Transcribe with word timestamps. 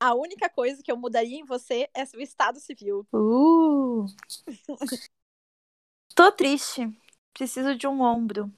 A 0.00 0.14
única 0.14 0.48
coisa 0.48 0.82
que 0.82 0.90
eu 0.90 0.96
mudaria 0.96 1.38
em 1.38 1.44
você 1.44 1.88
é 1.92 2.04
seu 2.04 2.20
estado 2.20 2.60
civil. 2.60 3.06
Uh. 3.12 4.06
Tô 6.14 6.30
triste. 6.30 6.88
Preciso 7.32 7.74
de 7.74 7.86
um 7.86 8.00
ombro 8.00 8.52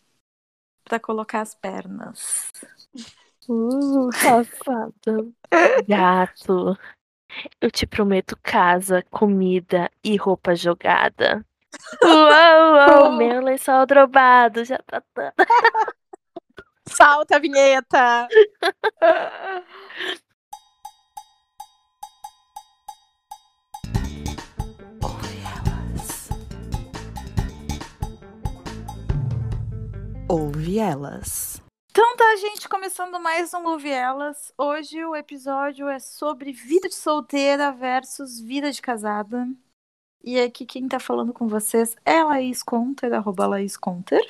pra 0.84 1.00
colocar 1.00 1.40
as 1.40 1.54
pernas. 1.54 2.50
Uh, 3.48 4.12
safada. 4.12 5.32
Gato. 5.88 6.76
Eu 7.60 7.70
te 7.70 7.86
prometo 7.86 8.36
casa, 8.42 9.02
comida 9.10 9.90
e 10.04 10.16
roupa 10.16 10.54
jogada. 10.54 11.44
Uou, 12.02 13.04
uou, 13.04 13.12
meu 13.16 13.40
lençol 13.40 13.86
drobado 13.86 14.64
já 14.64 14.78
tá 14.78 15.02
dando. 15.14 15.34
Salta 16.88 17.36
a 17.36 17.38
vinheta! 17.38 18.28
Ouve 30.32 30.78
elas. 30.78 31.60
Então 31.90 32.16
tá, 32.16 32.36
gente, 32.36 32.68
começando 32.68 33.18
mais 33.18 33.52
um 33.52 33.66
Ouve 33.66 33.90
Elas. 33.90 34.54
Hoje 34.56 35.04
o 35.04 35.16
episódio 35.16 35.88
é 35.88 35.98
sobre 35.98 36.52
vida 36.52 36.88
de 36.88 36.94
solteira 36.94 37.72
versus 37.72 38.38
vida 38.38 38.70
de 38.70 38.80
casada. 38.80 39.44
E 40.22 40.38
aqui 40.38 40.64
quem 40.64 40.86
tá 40.86 41.00
falando 41.00 41.32
com 41.32 41.48
vocês 41.48 41.96
é 42.04 42.20
a 42.20 42.26
Laís 42.26 42.62
Conter, 42.62 43.12
arroba 43.12 43.44
Laís 43.48 43.76
Conter. 43.76 44.22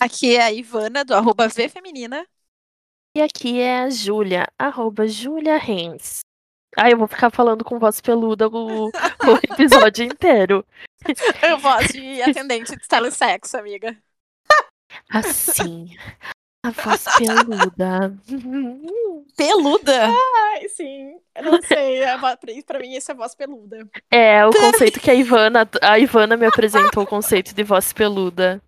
Aqui 0.00 0.36
é 0.36 0.42
a 0.42 0.52
Ivana, 0.52 1.04
do 1.04 1.12
arroba 1.16 1.48
V 1.48 1.68
Feminina. 1.68 2.24
E 3.16 3.20
aqui 3.20 3.58
é 3.58 3.80
a 3.80 3.90
Júlia, 3.90 4.46
arroba 4.56 5.08
Júlia 5.08 5.56
Reis. 5.56 6.20
Ah, 6.76 6.92
eu 6.92 6.96
vou 6.96 7.08
ficar 7.08 7.30
falando 7.30 7.64
com 7.64 7.80
voz 7.80 8.00
peluda 8.00 8.46
o, 8.46 8.86
o 8.86 8.90
episódio 9.50 10.04
inteiro. 10.04 10.64
Eu 11.42 11.58
voz 11.58 11.88
de 11.88 12.22
atendente 12.22 12.76
de 12.76 12.86
telesexo, 12.86 13.56
amiga. 13.56 14.00
Assim. 15.10 15.96
A 16.62 16.70
voz 16.70 17.04
peluda. 17.16 18.18
Peluda? 19.36 20.06
Ai, 20.08 20.68
sim. 20.68 21.18
Eu 21.34 21.44
não 21.44 21.62
sei. 21.62 22.02
é 22.02 22.18
pra- 22.18 22.36
mim, 22.80 22.94
isso 22.96 23.10
é 23.10 23.14
voz 23.14 23.34
peluda. 23.34 23.88
É, 24.10 24.44
o 24.44 24.50
conceito 24.50 25.00
que 25.00 25.10
a 25.10 25.14
Ivana, 25.14 25.68
a 25.80 25.98
Ivana 25.98 26.36
me 26.36 26.46
apresentou 26.46 27.04
o 27.04 27.06
conceito 27.06 27.54
de 27.54 27.62
voz 27.62 27.92
peluda. 27.92 28.60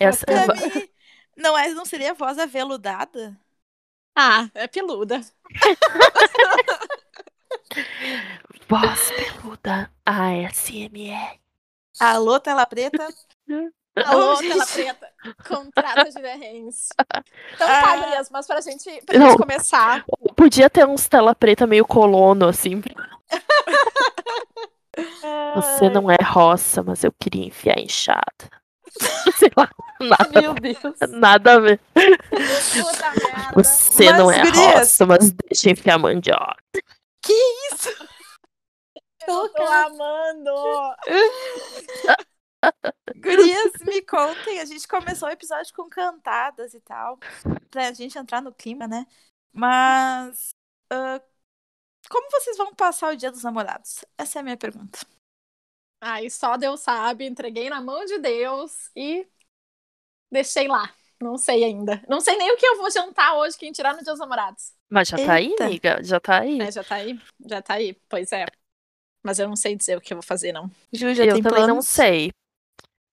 Essa 0.00 0.24
é 0.28 0.44
Pra 0.46 0.54
vo- 0.54 0.66
mim, 0.74 0.88
não, 1.36 1.58
é, 1.58 1.68
não 1.74 1.84
seria 1.84 2.14
voz 2.14 2.38
aveludada? 2.38 3.36
Ah, 4.16 4.48
é 4.54 4.66
peluda. 4.66 5.20
voz 8.68 9.12
peluda 9.12 9.90
ASMR. 10.06 11.38
Alô, 12.00 12.40
tela 12.40 12.64
preta? 12.66 13.06
Alô, 13.96 14.36
tela 14.38 14.66
preta. 14.66 15.13
Contrata 15.46 16.10
Julia 16.10 16.36
Reis. 16.36 16.88
Então 17.54 17.66
tá. 17.68 17.96
Gurias, 17.96 18.30
mas 18.30 18.46
pra 18.46 18.60
gente, 18.60 19.02
pra 19.04 19.18
Não. 19.18 19.28
gente 19.30 19.38
começar. 19.38 20.04
Podia 20.36 20.68
ter 20.70 20.86
uns 20.86 21.08
tela 21.08 21.34
preta 21.34 21.66
meio 21.66 21.84
colono, 21.86 22.46
assim. 22.48 22.82
Você 25.56 25.88
não 25.90 26.10
é 26.10 26.16
roça, 26.22 26.82
mas 26.82 27.02
eu 27.04 27.12
queria 27.12 27.46
enfiar 27.46 27.78
enxada. 27.78 28.22
Sei 29.38 29.50
lá, 29.56 29.68
nada, 30.00 30.40
Meu 30.40 30.54
Deus. 30.54 30.78
nada 31.08 31.54
a 31.54 31.60
ver. 31.60 31.80
Você 33.54 34.04
Mas, 34.06 34.18
não 34.18 34.30
é 34.30 34.40
gurias- 34.42 34.74
roça, 34.78 35.06
mas 35.06 35.30
deixa 35.32 35.68
eu 35.68 35.72
enfiar 35.72 35.98
mandioca. 35.98 36.56
Que 37.22 37.32
isso? 37.72 37.90
Eu 39.26 39.48
tô 39.48 39.62
amando. 39.64 40.54
Gurias, 43.16 43.72
me 43.86 44.02
contem. 44.02 44.60
A 44.60 44.64
gente 44.64 44.86
começou 44.88 45.28
o 45.28 45.32
episódio 45.32 45.74
com 45.74 45.88
cantadas 45.88 46.74
e 46.74 46.80
tal, 46.80 47.18
pra 47.70 47.92
gente 47.92 48.18
entrar 48.18 48.40
no 48.42 48.52
clima, 48.52 48.86
né? 48.86 49.06
Mas. 49.52 50.54
ah, 50.90 51.20
como 52.08 52.30
vocês 52.30 52.56
vão 52.56 52.74
passar 52.74 53.12
o 53.12 53.16
dia 53.16 53.30
dos 53.30 53.42
namorados? 53.42 54.04
Essa 54.18 54.38
é 54.38 54.40
a 54.40 54.42
minha 54.42 54.56
pergunta. 54.56 55.00
Ai, 56.00 56.28
só 56.28 56.56
Deus 56.56 56.80
sabe. 56.80 57.26
Entreguei 57.26 57.70
na 57.70 57.80
mão 57.80 58.04
de 58.04 58.18
Deus 58.18 58.90
e 58.94 59.26
deixei 60.30 60.68
lá. 60.68 60.92
Não 61.20 61.38
sei 61.38 61.64
ainda. 61.64 62.02
Não 62.08 62.20
sei 62.20 62.36
nem 62.36 62.52
o 62.52 62.56
que 62.56 62.66
eu 62.66 62.76
vou 62.76 62.90
jantar 62.90 63.34
hoje, 63.36 63.56
quem 63.56 63.72
tirar 63.72 63.94
no 63.94 64.02
Dia 64.02 64.12
dos 64.12 64.20
Namorados. 64.20 64.74
Mas 64.90 65.08
já 65.08 65.16
tá 65.16 65.34
aí, 65.34 65.48
Eita. 65.50 65.64
amiga? 65.64 66.02
Já 66.04 66.20
tá 66.20 66.40
aí. 66.40 66.60
É, 66.60 66.70
já 66.70 66.84
tá 66.84 66.96
aí? 66.96 67.18
Já 67.46 67.62
tá 67.62 67.74
aí, 67.74 67.94
pois 68.08 68.32
é. 68.32 68.46
Mas 69.22 69.38
eu 69.38 69.48
não 69.48 69.56
sei 69.56 69.74
dizer 69.74 69.96
o 69.96 70.00
que 70.00 70.12
eu 70.12 70.16
vou 70.18 70.22
fazer, 70.22 70.52
não. 70.52 70.70
Ju, 70.92 71.14
já 71.14 71.24
eu 71.24 71.34
tem 71.34 71.42
também 71.42 71.66
não 71.66 71.76
planos? 71.76 71.86
sei. 71.86 72.30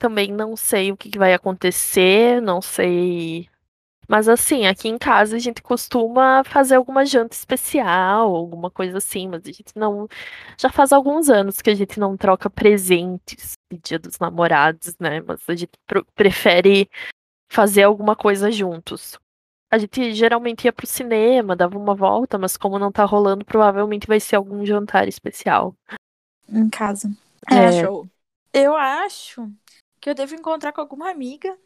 Também 0.02 0.32
não 0.32 0.58
sei 0.58 0.92
o 0.92 0.98
que 0.98 1.12
que 1.12 1.20
vai 1.20 1.32
acontecer, 1.32 2.42
não 2.42 2.60
sei. 2.60 3.48
Mas 4.10 4.28
assim, 4.28 4.66
aqui 4.66 4.90
em 4.90 4.98
casa 4.98 5.36
a 5.36 5.40
gente 5.40 5.62
costuma 5.62 6.44
fazer 6.44 6.74
alguma 6.74 7.06
janta 7.06 7.36
especial, 7.36 8.36
alguma 8.36 8.72
coisa 8.72 8.98
assim, 8.98 9.28
mas 9.28 9.44
a 9.46 9.52
gente 9.52 9.74
não. 9.76 10.08
Já 10.58 10.72
faz 10.72 10.92
alguns 10.92 11.30
anos 11.30 11.62
que 11.62 11.70
a 11.70 11.76
gente 11.76 12.00
não 12.00 12.18
troca 12.18 12.50
presentes 12.50 13.54
de 13.72 13.78
Dia 13.78 14.00
dos 14.00 14.18
Namorados, 14.18 14.96
né? 15.00 15.22
Mas 15.22 15.40
a 15.48 15.54
gente 15.54 15.74
prefere 16.16 16.90
fazer 17.48 17.84
alguma 17.84 18.16
coisa 18.16 18.52
juntos. 18.52 19.20
A 19.70 19.78
gente 19.78 20.16
geralmente 20.16 20.66
ia 20.66 20.74
pro 20.74 20.88
cinema, 20.88 21.56
dava 21.56 21.78
uma 21.78 21.94
volta, 21.94 22.40
mas 22.40 22.58
como 22.58 22.80
não 22.80 22.92
tá 22.92 23.06
rolando, 23.06 23.46
provavelmente 23.46 24.08
vai 24.08 24.20
ser 24.20 24.36
algum 24.36 24.66
jantar 24.66 25.08
especial. 25.08 25.76
Em 26.50 26.68
casa. 26.72 27.08
É. 27.52 27.66
É, 27.66 27.84
show. 27.84 28.10
eu 28.52 28.76
acho 28.76 29.48
que 30.02 30.10
eu 30.10 30.16
devo 30.16 30.36
encontrar 30.36 30.74
com 30.74 30.82
alguma 30.82 31.10
amiga 31.12 31.58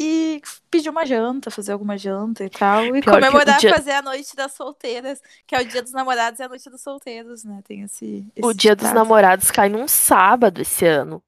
e 0.00 0.40
pedir 0.70 0.90
uma 0.90 1.06
janta, 1.06 1.50
fazer 1.50 1.72
alguma 1.72 1.96
janta 1.98 2.44
e 2.44 2.50
tal. 2.50 2.96
E 2.96 3.02
Pior 3.02 3.22
o 3.22 3.30
comemorar, 3.30 3.58
dia- 3.58 3.74
fazer 3.74 3.92
a 3.92 4.02
noite 4.02 4.34
das 4.36 4.52
solteiras, 4.52 5.20
que 5.46 5.54
é 5.54 5.60
o 5.60 5.64
dia 5.66 5.82
dos 5.82 5.92
namorados 5.92 6.40
e 6.40 6.42
a 6.42 6.48
noite 6.48 6.68
dos 6.70 6.80
solteiros, 6.82 7.44
né? 7.44 7.62
Tem 7.66 7.82
esse. 7.82 8.26
O 8.40 8.50
esse 8.50 8.54
Dia 8.54 8.74
dos 8.76 8.88
ditado. 8.88 8.94
Namorados 8.94 9.50
cai 9.50 9.68
num 9.68 9.86
sábado 9.88 10.60
esse 10.62 10.86
ano. 10.86 11.22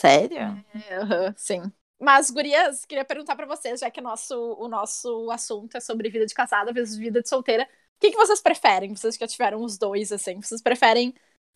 Sério? 0.00 0.38
É, 0.74 0.96
aham, 0.96 1.34
sim. 1.36 1.72
Mas, 2.00 2.30
gurias, 2.30 2.84
queria 2.84 3.04
perguntar 3.04 3.36
pra 3.36 3.46
vocês, 3.46 3.80
já 3.80 3.90
que 3.90 4.00
nosso, 4.00 4.34
o 4.58 4.68
nosso 4.68 5.30
assunto 5.30 5.76
é 5.76 5.80
sobre 5.80 6.10
vida 6.10 6.26
de 6.26 6.34
casada 6.34 6.72
versus 6.72 6.96
vida 6.96 7.22
de 7.22 7.28
solteira, 7.28 7.64
o 7.64 8.00
que, 8.00 8.10
que 8.10 8.16
vocês 8.16 8.40
preferem? 8.40 8.94
Vocês 8.94 9.16
que 9.16 9.24
já 9.24 9.28
tiveram 9.28 9.62
os 9.62 9.78
dois, 9.78 10.12
assim. 10.12 10.40
Vocês 10.40 10.60
preferem 10.60 11.14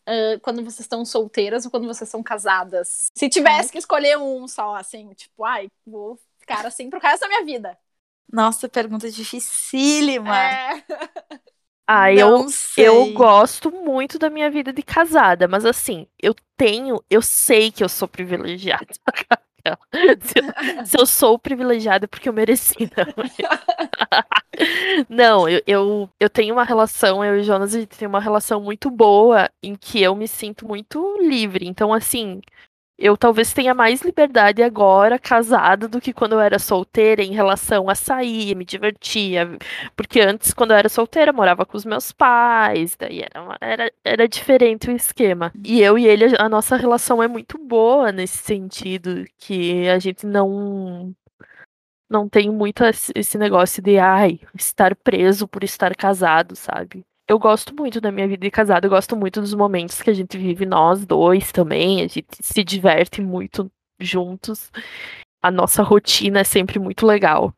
ah, 0.09 0.41
quando 0.41 0.65
vocês 0.65 0.81
estão 0.81 1.05
solteiras 1.05 1.67
ou 1.67 1.71
quando 1.71 1.87
vocês 1.87 2.09
são 2.09 2.23
casadas? 2.23 3.09
Se 3.15 3.29
tivesse 3.29 3.71
que 3.71 3.79
escolher 3.79 4.17
um 4.17 4.49
só, 4.49 4.75
assim, 4.77 5.13
tipo, 5.13 5.45
ai, 5.45 5.69
vou 5.87 6.19
ficar 6.39 6.67
assim 6.67 6.89
pro 6.89 6.99
resto 6.99 7.21
da 7.21 7.29
minha 7.29 7.45
vida. 7.45 7.79
Nossa, 8.33 8.69
pergunta 8.69 9.11
dificílima. 9.11 10.37
É. 10.37 10.85
Ah, 11.91 12.13
eu, 12.13 12.47
sei. 12.51 12.87
eu 12.87 13.15
gosto 13.15 13.71
muito 13.71 14.19
da 14.19 14.29
minha 14.29 14.51
vida 14.51 14.75
de 14.75 14.83
casada, 14.83 15.49
mas 15.49 15.65
assim, 15.65 16.07
eu 16.23 16.35
tenho, 16.55 17.03
eu 17.09 17.23
sei 17.23 17.73
que 17.73 17.83
eu 17.83 17.89
sou 17.89 18.07
privilegiada. 18.07 18.89
se, 20.21 20.39
eu, 20.39 20.87
se 20.87 20.99
eu 21.01 21.07
sou 21.07 21.39
privilegiada 21.39 22.07
porque 22.09 22.29
eu 22.29 22.33
mereci, 22.33 22.91
não. 22.97 23.49
Não, 25.09 25.49
eu, 25.49 25.63
eu, 25.67 26.11
eu 26.19 26.31
tenho 26.31 26.55
uma 26.55 26.65
relação, 26.65 27.25
eu 27.25 27.39
e 27.39 27.43
Jonas, 27.43 27.75
a 27.75 27.81
gente 27.81 27.97
tem 27.97 28.09
uma 28.09 28.21
relação 28.21 28.61
muito 28.61 28.91
boa 28.91 29.49
em 29.63 29.75
que 29.75 30.03
eu 30.03 30.15
me 30.17 30.27
sinto 30.27 30.67
muito 30.67 31.17
livre. 31.21 31.67
Então, 31.67 31.93
assim, 31.93 32.41
eu 32.99 33.17
talvez 33.17 33.53
tenha 33.53 33.75
mais 33.75 34.03
liberdade 34.03 34.63
agora, 34.63 35.19
casada, 35.19 35.87
do 35.89 36.01
que 36.01 36.13
quando 36.13 36.33
eu 36.33 36.41
era 36.41 36.59
solteira 36.59 37.23
em 37.23 37.33
relação 37.33 37.89
a 37.89 37.95
sair, 37.95 38.55
me 38.57 38.65
divertir. 38.65 39.39
Porque 39.97 40.21
antes, 40.21 40.53
quando 40.53 40.73
eu 40.73 40.77
era 40.77 40.89
solteira, 40.89 41.31
eu 41.31 41.35
morava 41.35 41.65
com 41.65 41.77
os 41.77 41.85
meus 41.85 42.11
pais, 42.13 42.97
daí 42.99 43.23
era, 43.23 43.43
uma- 43.43 43.59
era, 43.61 43.93
era 44.05 44.29
diferente 44.29 44.89
o 44.91 44.93
esquema. 44.97 45.53
E 45.65 45.81
eu 45.81 45.99
e 45.99 46.07
ele, 46.07 46.35
a 46.39 46.49
nossa 46.49 46.77
relação 46.77 47.23
é 47.23 47.29
muito 47.29 47.57
boa 47.59 48.11
nesse 48.13 48.39
sentido, 48.39 49.25
que 49.39 49.89
a 49.89 49.99
gente 49.99 50.27
não. 50.27 51.15
Não 52.11 52.29
tem 52.29 52.51
muito 52.51 52.83
esse 53.15 53.37
negócio 53.39 53.83
de, 53.83 53.99
ai, 53.99 54.41
estar 54.55 54.95
preso 54.97 55.47
por 55.49 55.63
estar 55.65 55.95
casado, 55.95 56.57
sabe? 56.57 57.05
Eu 57.29 57.39
gosto 57.39 57.75
muito 57.77 58.01
da 58.01 58.11
minha 58.11 58.27
vida 58.27 58.41
de 58.41 58.51
casado, 58.51 58.85
eu 58.87 58.91
gosto 58.91 59.15
muito 59.15 59.41
dos 59.41 59.53
momentos 59.53 60.01
que 60.01 60.09
a 60.09 60.15
gente 60.15 60.39
vive 60.39 60.65
nós 60.65 61.05
dois 61.05 61.53
também, 61.53 61.99
a 62.03 62.09
gente 62.09 62.27
se 62.41 62.65
diverte 62.65 63.21
muito 63.21 63.71
juntos. 64.01 64.73
A 65.43 65.51
nossa 65.51 65.83
rotina 65.83 66.41
é 66.41 66.45
sempre 66.45 66.79
muito 66.79 67.07
legal. 67.07 67.53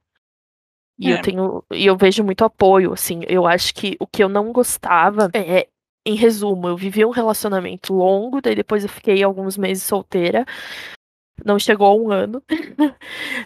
E 0.99 1.11
É. 1.11 1.15
eu 1.15 1.23
tenho, 1.23 1.65
e 1.73 1.87
eu 1.87 1.97
vejo 1.97 2.25
muito 2.25 2.45
apoio, 2.45 2.93
assim. 2.93 3.21
Eu 3.29 3.47
acho 3.47 3.73
que 3.73 3.97
o 4.01 4.07
que 4.07 4.23
eu 4.23 4.29
não 4.29 4.53
gostava 4.53 5.31
é, 5.33 5.69
em 6.05 6.15
resumo, 6.15 6.69
eu 6.69 6.77
vivi 6.77 7.05
um 7.05 7.11
relacionamento 7.11 7.95
longo, 7.95 8.41
daí 8.41 8.55
depois 8.55 8.83
eu 8.83 8.89
fiquei 8.89 9.23
alguns 9.23 9.57
meses 9.57 9.85
solteira. 9.85 10.45
Não 11.45 11.59
chegou 11.59 11.87
a 11.87 11.95
um 11.95 12.11
ano. 12.11 12.43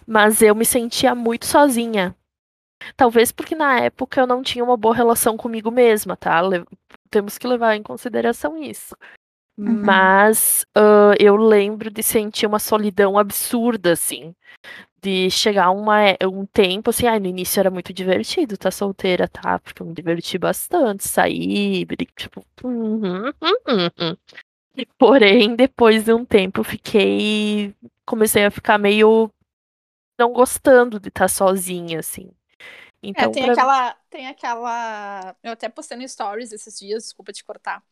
Mas 0.06 0.43
eu 0.43 0.55
me 0.55 0.65
sentia 0.65 1.15
muito 1.15 1.47
sozinha. 1.47 2.17
Talvez 2.97 3.33
porque 3.33 3.55
na 3.55 3.81
época 3.81 4.21
eu 4.21 4.27
não 4.27 4.43
tinha 4.43 4.65
uma 4.65 4.77
boa 4.77 4.95
relação 4.95 5.37
comigo 5.37 5.71
mesma, 5.71 6.17
tá? 6.17 6.41
Le- 6.41 6.65
temos 7.11 7.39
que 7.39 7.47
levar 7.47 7.77
em 7.77 7.83
consideração 7.83 8.57
isso. 8.63 8.97
Uhum. 9.59 9.83
Mas 9.85 10.67
uh, 10.77 11.15
eu 11.21 11.37
lembro 11.37 11.91
de 11.91 12.03
sentir 12.03 12.47
uma 12.47 12.59
solidão 12.59 13.19
absurda, 13.19 13.93
assim. 13.93 14.35
De 15.03 15.31
chegar 15.31 15.71
uma, 15.71 15.99
um 16.25 16.47
tempo, 16.47 16.91
assim, 16.91 17.07
ah, 17.07 17.21
no 17.21 17.27
início 17.27 17.61
era 17.61 17.71
muito 17.71 17.93
divertido 17.93 18.55
estar 18.55 18.71
tá 18.71 18.77
solteira, 18.77 19.29
tá? 19.29 19.59
Porque 19.61 19.83
eu 19.83 19.87
me 19.87 19.95
diverti 19.95 20.39
bastante, 20.39 21.07
sair, 21.09 21.87
tipo. 22.17 22.45
Uhum, 22.65 23.27
uhum, 23.27 23.91
uhum. 24.01 24.17
Porém, 24.99 25.55
depois 25.57 26.05
de 26.05 26.13
um 26.13 26.25
tempo, 26.25 26.61
eu 26.61 26.65
fiquei. 26.65 27.75
Comecei 28.07 28.45
a 28.45 28.51
ficar 28.51 28.79
meio. 28.79 29.31
não 30.19 30.33
gostando 30.33 31.01
de 31.01 31.09
estar 31.09 31.25
tá 31.25 31.29
sozinha, 31.29 32.01
assim. 32.01 32.31
Então, 33.03 33.31
é, 33.31 33.33
tem 33.33 33.43
pra... 33.45 33.53
aquela. 33.53 33.97
Tem 34.11 34.27
aquela. 34.29 35.37
Eu 35.43 35.53
até 35.53 35.69
postei 35.69 35.97
no 35.97 36.09
Stories 36.09 36.53
esses 36.53 36.79
dias, 36.79 37.05
desculpa 37.05 37.33
te 37.33 37.45
cortar. 37.45 37.83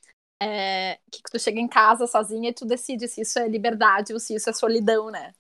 É, 0.43 0.99
que 1.11 1.23
tu 1.31 1.39
chega 1.39 1.61
em 1.61 1.69
casa 1.69 2.07
sozinha 2.07 2.51
e 2.51 2.53
tu 2.53 2.65
decide 2.65 3.07
se 3.07 3.21
isso 3.21 3.39
é 3.39 3.47
liberdade 3.47 4.13
ou 4.13 4.19
se 4.19 4.35
isso 4.35 4.51
é 4.51 4.53
solidão, 4.53 5.11
né? 5.11 5.33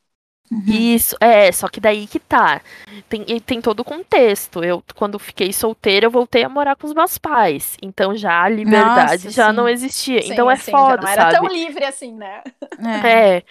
Uhum. 0.52 0.64
Isso, 0.66 1.16
é, 1.18 1.50
só 1.50 1.66
que 1.66 1.80
daí 1.80 2.06
que 2.06 2.20
tá. 2.20 2.60
Tem, 3.08 3.24
tem 3.40 3.60
todo 3.60 3.80
o 3.80 3.84
contexto. 3.84 4.62
Eu, 4.62 4.84
quando 4.94 5.18
fiquei 5.18 5.50
solteira, 5.50 6.06
eu 6.06 6.10
voltei 6.10 6.44
a 6.44 6.48
morar 6.48 6.76
com 6.76 6.86
os 6.86 6.92
meus 6.92 7.16
pais. 7.16 7.76
Então 7.82 8.14
já 8.14 8.42
a 8.42 8.48
liberdade 8.50 9.24
Nossa, 9.24 9.30
já 9.30 9.50
sim. 9.50 9.56
não 9.56 9.66
existia. 9.68 10.20
Sim, 10.22 10.32
então 10.32 10.50
é 10.50 10.56
sim, 10.56 10.70
foda, 10.70 10.96
já 10.96 11.02
não 11.02 11.08
era 11.08 11.22
sabe? 11.22 11.36
tão 11.36 11.46
livre 11.46 11.84
assim, 11.84 12.14
né? 12.14 12.42
É. 12.78 13.36
É. 13.38 13.42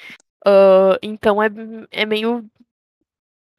ah, 0.46 0.98
então 1.02 1.42
é, 1.42 1.50
é 1.92 2.06
meio. 2.06 2.46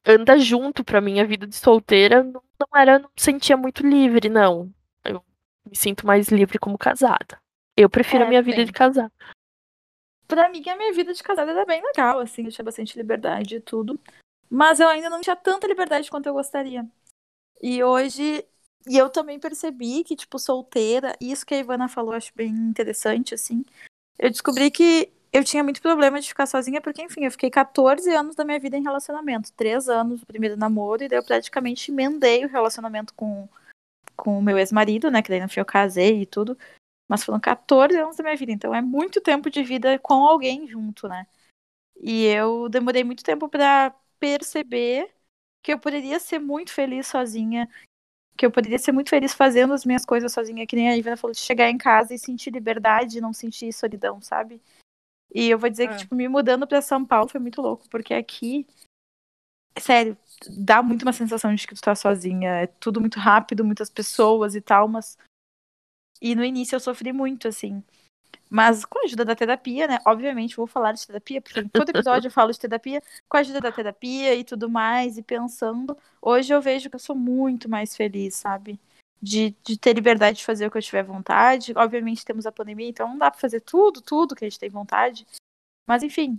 Anda 0.05 0.37
junto 0.37 0.83
pra 0.83 0.99
mim 0.99 1.19
a 1.19 1.25
vida 1.25 1.47
de 1.47 1.55
solteira. 1.55 2.23
Não, 2.23 2.43
não 2.59 2.79
era, 2.79 2.99
não 2.99 3.09
me 3.09 3.21
sentia 3.21 3.55
muito 3.55 3.85
livre, 3.85 4.29
não. 4.29 4.73
Eu 5.03 5.23
me 5.69 5.75
sinto 5.75 6.05
mais 6.05 6.29
livre 6.29 6.59
como 6.59 6.77
casada. 6.77 7.41
Eu 7.75 7.89
prefiro 7.89 8.23
É, 8.23 8.25
a 8.25 8.29
minha 8.29 8.41
vida 8.41 8.63
de 8.63 8.71
casar. 8.71 9.11
Pra 10.27 10.49
mim, 10.49 10.63
a 10.67 10.75
minha 10.75 10.93
vida 10.93 11.13
de 11.13 11.23
casada 11.23 11.51
era 11.51 11.65
bem 11.65 11.81
legal, 11.81 12.19
assim, 12.19 12.45
eu 12.45 12.51
tinha 12.51 12.65
bastante 12.65 12.97
liberdade 12.97 13.55
e 13.55 13.61
tudo. 13.61 13.99
Mas 14.49 14.79
eu 14.79 14.87
ainda 14.87 15.09
não 15.09 15.21
tinha 15.21 15.35
tanta 15.35 15.67
liberdade 15.67 16.09
quanto 16.09 16.27
eu 16.27 16.33
gostaria. 16.33 16.85
E 17.61 17.83
hoje, 17.83 18.45
e 18.87 18.97
eu 18.97 19.09
também 19.09 19.39
percebi 19.39 20.03
que, 20.03 20.15
tipo, 20.15 20.37
solteira, 20.37 21.15
isso 21.19 21.45
que 21.45 21.53
a 21.55 21.59
Ivana 21.59 21.87
falou, 21.87 22.13
eu 22.13 22.17
acho 22.17 22.31
bem 22.35 22.49
interessante, 22.49 23.33
assim. 23.33 23.63
Eu 24.19 24.29
descobri 24.29 24.69
que 24.69 25.11
eu 25.33 25.43
tinha 25.43 25.63
muito 25.63 25.81
problema 25.81 26.21
de 26.21 26.27
ficar 26.27 26.45
sozinha, 26.45 26.79
porque, 26.79 27.01
enfim, 27.01 27.25
eu 27.25 27.31
fiquei 27.31 27.49
14 27.49 28.07
anos 28.13 28.35
da 28.35 28.45
minha 28.45 28.59
vida 28.59 28.77
em 28.77 28.83
relacionamento. 28.83 29.51
Três 29.53 29.89
anos 29.89 30.19
do 30.19 30.27
primeiro 30.27 30.55
namoro, 30.55 31.03
e 31.03 31.07
daí 31.07 31.17
eu 31.17 31.23
praticamente 31.23 31.91
emendei 31.91 32.45
o 32.45 32.47
relacionamento 32.47 33.15
com, 33.15 33.49
com 34.15 34.37
o 34.37 34.41
meu 34.41 34.59
ex-marido, 34.59 35.09
né? 35.09 35.23
Que 35.23 35.29
daí 35.29 35.41
no 35.41 35.49
fim 35.49 35.59
eu 35.59 35.65
casei 35.65 36.21
e 36.21 36.25
tudo. 36.27 36.55
Mas 37.09 37.23
foram 37.23 37.39
14 37.39 37.97
anos 37.97 38.15
da 38.15 38.23
minha 38.23 38.37
vida, 38.37 38.51
então 38.51 38.75
é 38.75 38.81
muito 38.81 39.19
tempo 39.19 39.49
de 39.49 39.63
vida 39.63 39.97
com 39.97 40.23
alguém 40.23 40.67
junto, 40.67 41.07
né? 41.07 41.25
E 41.99 42.25
eu 42.25 42.69
demorei 42.69 43.03
muito 43.03 43.23
tempo 43.23 43.49
pra 43.49 43.93
perceber 44.19 45.09
que 45.63 45.73
eu 45.73 45.79
poderia 45.79 46.19
ser 46.19 46.39
muito 46.39 46.71
feliz 46.71 47.07
sozinha, 47.07 47.67
que 48.37 48.45
eu 48.45 48.51
poderia 48.51 48.77
ser 48.77 48.91
muito 48.91 49.09
feliz 49.09 49.33
fazendo 49.33 49.73
as 49.73 49.83
minhas 49.83 50.05
coisas 50.05 50.31
sozinha, 50.31 50.67
que 50.67 50.75
nem 50.75 50.89
a 50.89 50.97
Ivana 50.97 51.17
falou, 51.17 51.33
de 51.33 51.39
chegar 51.39 51.69
em 51.69 51.77
casa 51.77 52.13
e 52.13 52.19
sentir 52.19 52.51
liberdade, 52.51 53.21
não 53.21 53.33
sentir 53.33 53.73
solidão, 53.73 54.21
sabe? 54.21 54.61
E 55.31 55.49
eu 55.49 55.57
vou 55.59 55.69
dizer 55.69 55.87
que, 55.87 55.93
É. 55.93 55.97
tipo, 55.97 56.15
me 56.15 56.27
mudando 56.27 56.65
pra 56.67 56.81
São 56.81 57.05
Paulo 57.05 57.29
foi 57.29 57.39
muito 57.39 57.61
louco, 57.61 57.87
porque 57.89 58.13
aqui, 58.13 58.67
sério, 59.79 60.17
dá 60.57 60.81
muito 60.81 61.03
uma 61.03 61.13
sensação 61.13 61.53
de 61.53 61.67
que 61.67 61.75
tu 61.75 61.81
tá 61.81 61.95
sozinha. 61.95 62.49
É 62.61 62.67
tudo 62.67 62.99
muito 63.01 63.19
rápido, 63.19 63.65
muitas 63.65 63.89
pessoas 63.89 64.55
e 64.55 64.61
tal, 64.61 64.87
mas. 64.87 65.17
E 66.21 66.35
no 66.35 66.43
início 66.43 66.75
eu 66.75 66.79
sofri 66.79 67.11
muito, 67.11 67.47
assim. 67.47 67.83
Mas 68.49 68.85
com 68.85 68.99
a 68.99 69.03
ajuda 69.03 69.25
da 69.25 69.35
terapia, 69.35 69.87
né? 69.87 69.99
Obviamente, 70.05 70.55
vou 70.55 70.67
falar 70.67 70.91
de 70.91 71.05
terapia, 71.05 71.41
porque 71.41 71.59
em 71.59 71.67
todo 71.67 71.89
episódio 71.89 72.27
eu 72.27 72.31
falo 72.31 72.51
de 72.51 72.59
terapia, 72.59 73.01
com 73.27 73.37
a 73.37 73.39
ajuda 73.39 73.59
da 73.59 73.71
terapia 73.71 74.35
e 74.35 74.43
tudo 74.43 74.69
mais, 74.69 75.17
e 75.17 75.23
pensando, 75.23 75.97
hoje 76.21 76.53
eu 76.53 76.61
vejo 76.61 76.87
que 76.89 76.95
eu 76.95 76.99
sou 76.99 77.15
muito 77.15 77.67
mais 77.67 77.95
feliz, 77.95 78.35
sabe? 78.35 78.79
De, 79.23 79.55
de 79.63 79.77
ter 79.77 79.93
liberdade 79.93 80.39
de 80.39 80.45
fazer 80.45 80.67
o 80.67 80.71
que 80.71 80.77
eu 80.77 80.81
tiver 80.81 81.03
vontade. 81.03 81.73
Obviamente 81.77 82.25
temos 82.25 82.45
a 82.45 82.51
pandemia, 82.51 82.89
então 82.89 83.07
não 83.07 83.17
dá 83.17 83.31
pra 83.31 83.39
fazer 83.39 83.61
tudo, 83.61 84.01
tudo 84.01 84.35
que 84.35 84.43
a 84.43 84.49
gente 84.49 84.59
tem 84.59 84.69
vontade. 84.69 85.25
Mas 85.87 86.03
enfim, 86.03 86.37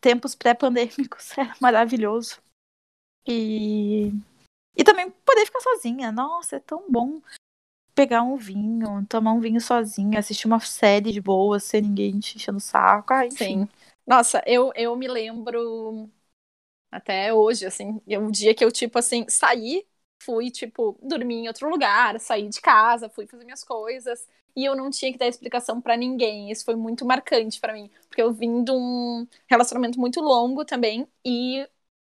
tempos 0.00 0.34
pré-pandêmicos 0.34 1.36
é 1.38 1.52
maravilhoso. 1.60 2.38
E. 3.26 4.12
E 4.76 4.84
também 4.84 5.10
poder 5.10 5.46
ficar 5.46 5.60
sozinha. 5.60 6.12
Nossa, 6.12 6.56
é 6.56 6.60
tão 6.60 6.84
bom 6.90 7.20
pegar 7.94 8.22
um 8.22 8.36
vinho, 8.36 9.06
tomar 9.08 9.32
um 9.32 9.40
vinho 9.40 9.60
sozinha, 9.60 10.18
assistir 10.18 10.46
uma 10.46 10.60
série 10.60 11.10
de 11.10 11.20
boa, 11.20 11.58
sem 11.58 11.80
ninguém 11.80 12.20
te 12.20 12.36
enchendo 12.36 12.58
o 12.58 12.60
saco. 12.60 13.14
Ah. 13.14 13.30
Sim. 13.30 13.66
Nossa, 14.06 14.42
eu, 14.46 14.70
eu 14.76 14.94
me 14.94 15.08
lembro 15.08 16.10
até 16.90 17.32
hoje, 17.32 17.64
assim, 17.64 18.00
um 18.06 18.30
dia 18.30 18.54
que 18.54 18.64
eu, 18.64 18.70
tipo, 18.70 18.98
assim, 18.98 19.24
saí, 19.28 19.86
fui, 20.20 20.50
tipo, 20.50 20.98
dormir 21.02 21.36
em 21.36 21.48
outro 21.48 21.68
lugar, 21.68 22.18
saí 22.20 22.48
de 22.48 22.60
casa, 22.60 23.08
fui 23.08 23.26
fazer 23.26 23.44
minhas 23.44 23.64
coisas, 23.64 24.26
e 24.54 24.64
eu 24.64 24.74
não 24.74 24.90
tinha 24.90 25.12
que 25.12 25.18
dar 25.18 25.26
explicação 25.28 25.80
pra 25.80 25.96
ninguém. 25.96 26.50
Isso 26.50 26.64
foi 26.64 26.74
muito 26.76 27.04
marcante 27.04 27.60
pra 27.60 27.72
mim, 27.72 27.90
porque 28.08 28.22
eu 28.22 28.32
vim 28.32 28.64
de 28.64 28.70
um 28.72 29.26
relacionamento 29.46 29.98
muito 30.00 30.20
longo 30.20 30.64
também, 30.64 31.06
e 31.24 31.66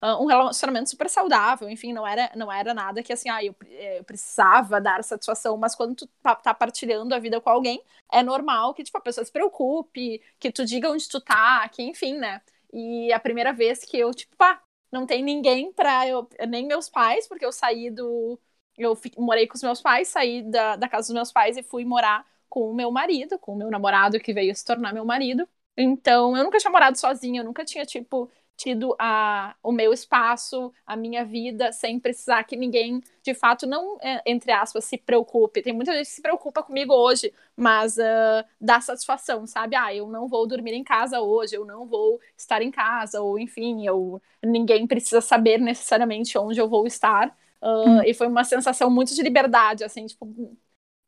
um 0.03 0.25
relacionamento 0.27 0.89
super 0.89 1.11
saudável, 1.11 1.69
enfim, 1.69 1.93
não 1.93 2.07
era, 2.07 2.31
não 2.35 2.51
era 2.51 2.73
nada 2.73 3.03
que 3.03 3.13
assim, 3.13 3.29
ah, 3.29 3.45
eu, 3.45 3.55
eh, 3.67 3.99
eu 3.99 4.05
precisava 4.05 4.81
dar 4.81 5.05
satisfação, 5.05 5.59
mas 5.59 5.75
quando 5.75 5.95
tu 5.95 6.07
tá, 6.23 6.35
tá 6.35 6.55
partilhando 6.55 7.15
a 7.15 7.19
vida 7.19 7.39
com 7.41 7.51
alguém, 7.51 7.83
é 8.11 8.23
normal 8.23 8.73
que 8.73 8.83
tipo, 8.83 8.97
a 8.97 9.01
pessoa 9.01 9.25
se 9.25 9.31
preocupe, 9.33 10.23
que 10.39 10.51
tu 10.51 10.65
diga 10.65 10.91
onde 10.91 11.07
tu 11.07 11.21
tá, 11.21 11.69
que 11.69 11.83
enfim, 11.83 12.15
né? 12.17 12.41
E 12.73 13.13
a 13.13 13.21
primeira 13.21 13.53
vez 13.53 13.85
que 13.85 13.99
eu, 13.99 14.13
tipo, 14.15 14.35
pá, 14.37 14.63
não 14.93 15.07
tem 15.07 15.23
ninguém 15.23 15.73
pra 15.73 16.07
eu, 16.09 16.29
nem 16.49 16.67
meus 16.67 16.89
pais, 16.89 17.27
porque 17.29 17.45
eu 17.45 17.53
saí 17.53 17.91
do. 17.91 18.39
Eu 18.77 18.95
fi- 18.97 19.13
morei 19.19 19.47
com 19.47 19.55
os 19.57 19.63
meus 19.63 19.81
pais, 19.81 20.09
saí 20.09 20.43
da, 20.43 20.77
da 20.77 20.89
casa 20.89 21.09
dos 21.09 21.15
meus 21.15 21.33
pais 21.33 21.57
e 21.57 21.63
fui 21.63 21.85
morar 21.85 22.27
com 22.49 22.71
o 22.71 22.75
meu 22.75 22.91
marido, 22.91 23.39
com 23.39 23.53
o 23.55 23.57
meu 23.57 23.71
namorado 23.71 24.19
que 24.21 24.33
veio 24.33 24.55
se 24.55 24.65
tornar 24.65 24.93
meu 24.93 25.05
marido. 25.05 25.49
Então, 25.77 26.37
eu 26.37 26.45
nunca 26.45 26.59
tinha 26.59 26.71
morado 26.71 26.99
sozinha, 26.99 27.41
eu 27.41 27.45
nunca 27.45 27.65
tinha, 27.65 27.85
tipo, 27.87 28.31
tido 28.61 28.95
a, 28.99 29.55
o 29.63 29.73
meu 29.73 29.91
espaço, 29.93 30.71
a 30.87 30.95
minha 30.95 31.25
vida, 31.25 31.73
sem 31.73 31.99
precisar 31.99 32.45
que 32.45 32.57
ninguém, 32.57 33.01
de 33.23 33.33
fato, 33.33 33.67
não, 33.67 33.99
é, 34.03 34.21
entre 34.27 34.53
aspas, 34.53 34.85
se 34.85 34.99
preocupe. 34.99 35.63
Tem 35.63 35.73
muita 35.73 35.93
gente 35.93 36.07
que 36.07 36.13
se 36.13 36.21
preocupa 36.23 36.63
comigo 36.63 36.93
hoje, 36.93 37.33
mas 37.57 37.99
ah, 37.99 38.45
dá 38.61 38.79
satisfação, 38.81 39.47
sabe? 39.47 39.77
Ah, 39.77 39.95
eu 39.95 40.09
não 40.09 40.29
vou 40.29 40.47
dormir 40.47 40.75
em 40.75 40.85
casa 40.85 41.21
hoje, 41.21 41.57
eu 41.57 41.65
não 41.65 41.87
vou 41.87 42.21
estar 42.37 42.61
em 42.61 42.71
casa, 42.71 43.23
ou 43.23 43.39
enfim, 43.39 43.87
eu, 43.87 44.21
ninguém 44.43 44.87
precisa 44.87 45.21
saber 45.23 45.59
necessariamente 45.59 46.37
onde 46.37 46.61
eu 46.61 46.69
vou 46.69 46.87
estar. 46.87 47.35
Ah, 47.63 48.03
E 48.07 48.13
foi 48.15 48.27
uma 48.29 48.45
sensação 48.45 48.91
muito 48.91 49.15
de 49.15 49.23
liberdade, 49.23 49.85
assim, 49.85 50.05
tipo. 50.07 50.27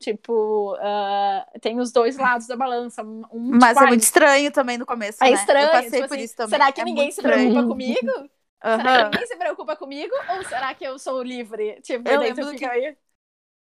Tipo, 0.03 0.77
ah, 0.81 1.47
tem 1.61 1.79
os 1.81 1.93
dois 1.93 2.17
lados 2.19 2.47
da 2.49 2.57
balança. 2.57 3.03
Um, 3.33 3.57
Mas 3.61 3.81
tipo, 3.81 3.81
é 3.81 3.87
muito 3.87 4.03
estranho 4.03 4.51
também 4.53 4.79
no 4.79 4.87
começo, 4.87 5.25
é 5.25 5.31
né? 5.31 5.33
estranho. 5.33 5.65
Eu 5.65 5.71
passei 5.71 6.03
tipo 6.03 6.05
por 6.05 6.19
assim, 6.19 6.21
isso 6.21 6.35
também. 6.37 6.63
Será 6.63 6.73
que 6.73 6.83
É 6.83 6.85
ninguém 6.85 7.11
se 7.13 7.23
estranho. 7.23 7.23
preocupa 7.23 7.65
comigo? 7.65 7.99
Será 8.75 8.89
que 8.89 9.03
ninguém 9.05 9.27
se 9.27 9.37
preocupa 9.37 9.77
comigo? 9.77 10.15
Ou 10.29 10.45
será 10.45 10.75
que 10.75 10.85
eu 10.85 10.99
sou 10.99 11.23
livre? 11.23 11.81
Tipo, 11.83 12.11
Eu 12.11 12.19
lembro 12.21 12.55
que- 12.55 12.67
aí. 12.67 12.97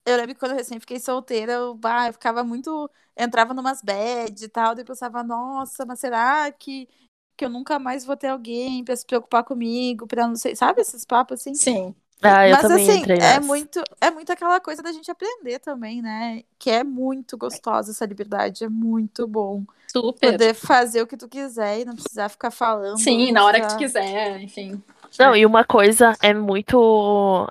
Eu 0.06 0.16
lembro 0.16 0.34
que 0.34 0.40
quando 0.40 0.52
eu 0.52 0.58
recém 0.58 0.78
fiquei 0.80 1.00
solteira, 1.00 1.52
eu, 1.52 1.74
bah, 1.74 2.08
eu 2.08 2.12
ficava 2.12 2.44
muito. 2.44 2.90
Entrava 3.16 3.54
numas 3.54 3.80
bad 3.82 4.44
e 4.44 4.48
tal, 4.48 4.74
daí 4.74 4.82
eu 4.82 4.86
pensava, 4.86 5.22
nossa, 5.22 5.86
mas 5.86 6.00
será 6.00 6.50
que, 6.52 6.88
que 7.36 7.44
eu 7.44 7.48
nunca 7.48 7.78
mais 7.78 8.04
vou 8.04 8.16
ter 8.16 8.26
alguém 8.28 8.84
pra 8.84 8.96
se 8.96 9.06
preocupar 9.06 9.44
comigo, 9.44 10.06
pra 10.06 10.26
não 10.26 10.34
sei, 10.36 10.56
sabe 10.56 10.80
esses 10.82 11.04
papos 11.04 11.40
assim? 11.40 11.60
Sim. 11.60 11.94
Ah, 12.22 12.48
eu 12.48 12.52
Mas 12.52 12.62
também 12.62 12.88
assim, 12.90 13.00
entrei 13.00 13.16
é 13.16 13.20
nessa. 13.20 13.46
muito, 13.46 13.82
é 14.00 14.10
muito 14.10 14.32
aquela 14.32 14.60
coisa 14.60 14.82
da 14.82 14.92
gente 14.92 15.10
aprender 15.10 15.58
também, 15.58 16.00
né? 16.00 16.42
Que 16.58 16.70
é 16.70 16.82
muito 16.84 17.36
gostosa 17.36 17.90
essa 17.90 18.06
liberdade, 18.06 18.64
é 18.64 18.68
muito 18.68 19.26
bom. 19.26 19.62
Super. 19.88 20.32
Poder 20.32 20.54
fazer 20.54 21.02
o 21.02 21.06
que 21.06 21.16
tu 21.16 21.28
quiser 21.28 21.80
e 21.80 21.84
não 21.84 21.94
precisar 21.94 22.28
ficar 22.28 22.50
falando. 22.50 22.98
Sim, 22.98 23.26
não 23.26 23.34
na 23.42 23.44
hora 23.44 23.60
que 23.60 23.68
tu 23.68 23.76
quiser, 23.76 24.40
enfim. 24.40 24.82
Não, 25.18 25.36
e 25.36 25.44
uma 25.46 25.64
coisa 25.64 26.16
é 26.22 26.32
muito 26.34 27.48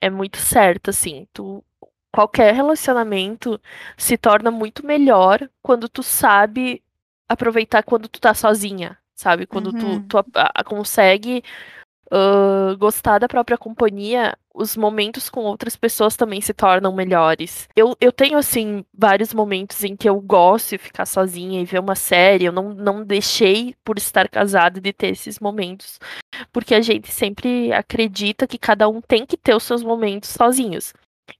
é 0.00 0.10
muito 0.10 0.38
certa, 0.38 0.90
assim, 0.90 1.26
tu 1.32 1.62
qualquer 2.12 2.54
relacionamento 2.54 3.60
se 3.96 4.16
torna 4.16 4.50
muito 4.50 4.84
melhor 4.84 5.48
quando 5.62 5.88
tu 5.88 6.02
sabe 6.02 6.82
aproveitar 7.28 7.82
quando 7.84 8.08
tu 8.08 8.20
tá 8.20 8.34
sozinha, 8.34 8.98
sabe? 9.14 9.46
Quando 9.46 9.72
tu, 9.72 9.86
Uhum. 9.86 10.00
tu 10.08 10.18
a- 10.18 10.24
a- 10.54 10.64
consegue 10.64 11.42
ah, 12.10 12.74
gostar 12.78 13.18
da 13.18 13.28
própria 13.28 13.56
companhia, 13.58 14.36
os 14.54 14.76
momentos 14.76 15.30
com 15.30 15.40
outras 15.42 15.76
pessoas 15.76 16.16
também 16.16 16.40
se 16.40 16.52
tornam 16.52 16.92
melhores. 16.94 17.68
Eu, 17.76 17.96
eu 18.00 18.12
tenho, 18.12 18.36
assim, 18.38 18.84
vários 18.92 19.32
momentos 19.32 19.82
em 19.84 19.96
que 19.96 20.08
eu 20.08 20.20
gosto 20.20 20.70
de 20.70 20.78
ficar 20.78 21.06
sozinha 21.06 21.60
e 21.60 21.64
ver 21.64 21.78
uma 21.80 21.94
série. 21.94 22.44
Eu 22.46 22.52
não, 22.52 22.74
não 22.74 23.04
deixei, 23.04 23.74
por 23.84 23.96
estar 23.98 24.28
casada, 24.28 24.80
de 24.80 24.92
ter 24.92 25.08
esses 25.12 25.38
momentos. 25.38 25.98
Porque 26.52 26.74
a 26.74 26.80
gente 26.80 27.10
sempre 27.12 27.72
acredita 27.72 28.46
que 28.46 28.58
cada 28.58 28.88
um 28.88 29.00
tem 29.00 29.24
que 29.26 29.36
ter 29.36 29.54
os 29.54 29.62
seus 29.62 29.82
momentos 29.82 30.30
sozinhos. 30.30 30.92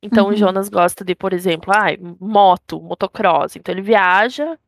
Então 0.02 0.26
Uhum. 0.26 0.32
o 0.32 0.36
Jonas 0.36 0.68
gosta 0.68 1.04
de, 1.04 1.14
por 1.14 1.32
exemplo, 1.32 1.72
ai, 1.76 1.98
moto, 2.20 2.80
motocross. 2.80 3.56
Então 3.56 3.72
ele 3.74 3.82
viaja 3.82 4.58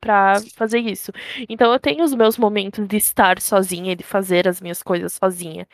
pra 0.00 0.44
fazer 0.56 0.80
isso. 0.80 1.12
Então 1.48 1.72
eu 1.72 1.80
tenho 1.80 2.04
os 2.04 2.14
meus 2.14 2.36
momentos 2.38 2.86
de 2.88 2.96
estar 2.96 3.40
sozinha, 3.40 3.96
de 3.96 4.04
fazer 4.04 4.48
as 4.48 4.60
minhas 4.60 4.82
coisas 4.82 5.12
sozinha. 5.14 5.66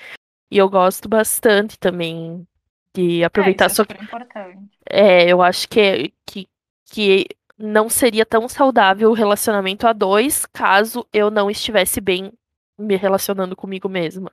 E 0.51 0.59
eu 0.59 0.69
gosto 0.71 1.09
bastante 1.09 1.79
também 1.79 2.47
de 2.95 3.25
aproveitar 3.25 3.69
é, 3.69 3.71
isso 3.71 3.71
sua 3.71 3.87
é 3.87 3.87
super 3.87 4.01
importante. 4.03 4.79
é, 4.91 5.29
eu 5.31 5.43
acho 5.43 5.69
que, 5.69 6.13
que, 6.27 6.49
que 6.87 7.27
não 7.59 7.89
seria 7.89 8.27
tão 8.27 8.49
saudável 8.49 9.11
o 9.11 9.15
relacionamento 9.15 9.87
a 9.87 9.93
dois 9.93 10.45
caso 10.47 11.07
eu 11.13 11.31
não 11.31 11.51
estivesse 11.51 12.01
bem 12.01 12.33
me 12.79 12.97
relacionando 12.97 13.57
comigo 13.57 13.89
mesma. 13.89 14.33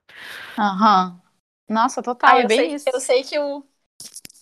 Aham. 0.57 1.21
Nossa, 1.69 2.01
total, 2.03 2.33
Ah, 2.33 2.39
é 2.39 2.43
eu, 2.43 2.50
bem 2.50 2.74
sei, 2.75 2.75
isso. 2.75 2.91
eu 2.93 3.00
sei 3.00 3.24
que 3.24 3.38
o 3.39 3.65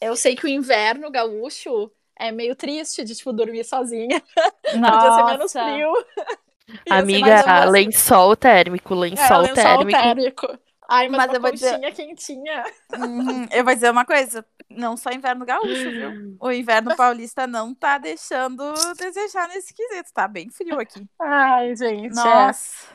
eu 0.02 0.16
sei 0.16 0.36
que 0.36 0.46
o 0.46 0.50
inverno 0.50 1.12
gaúcho 1.12 1.92
é 2.20 2.32
meio 2.32 2.56
triste 2.56 3.04
de 3.04 3.16
tipo 3.16 3.34
dormir 3.34 3.64
sozinha. 3.66 4.22
Podia 4.90 5.12
ser 5.14 5.24
menos 5.24 5.54
Nossa. 5.54 5.64
frio. 5.64 5.94
Amiga, 6.90 7.44
menos- 7.44 7.72
lençol 7.72 8.36
térmico, 8.36 8.94
É, 8.94 8.98
lençol 8.98 9.42
lençol 9.42 9.56
térmico. 9.56 9.92
térmico. 10.00 10.60
Ai, 10.88 11.08
mas, 11.10 11.18
Mas 11.18 11.30
uma 11.30 11.38
eu 11.38 11.42
vou 11.42 11.52
dizer- 11.52 11.94
quentinha. 11.94 12.64
Uhum, 12.98 13.48
Eu 13.52 13.64
vou 13.64 13.74
dizer 13.76 13.92
uma 13.92 14.06
coisa, 14.06 14.44
não 14.70 14.98
só 14.98 15.12
inverno 15.12 15.46
gaúcho, 15.46 15.68
viu? 15.92 16.38
O 16.42 16.52
inverno 16.52 16.96
paulista 16.96 17.46
não 17.48 17.74
tá 17.76 17.98
deixando 18.00 18.74
desejar 18.98 19.48
nesse 19.50 19.74
quesito, 19.74 20.12
tá 20.14 20.28
bem 20.28 20.50
frio 20.50 20.80
aqui. 20.80 21.06
Ai, 21.20 21.76
gente. 21.76 22.16
Nossa. 22.16 22.88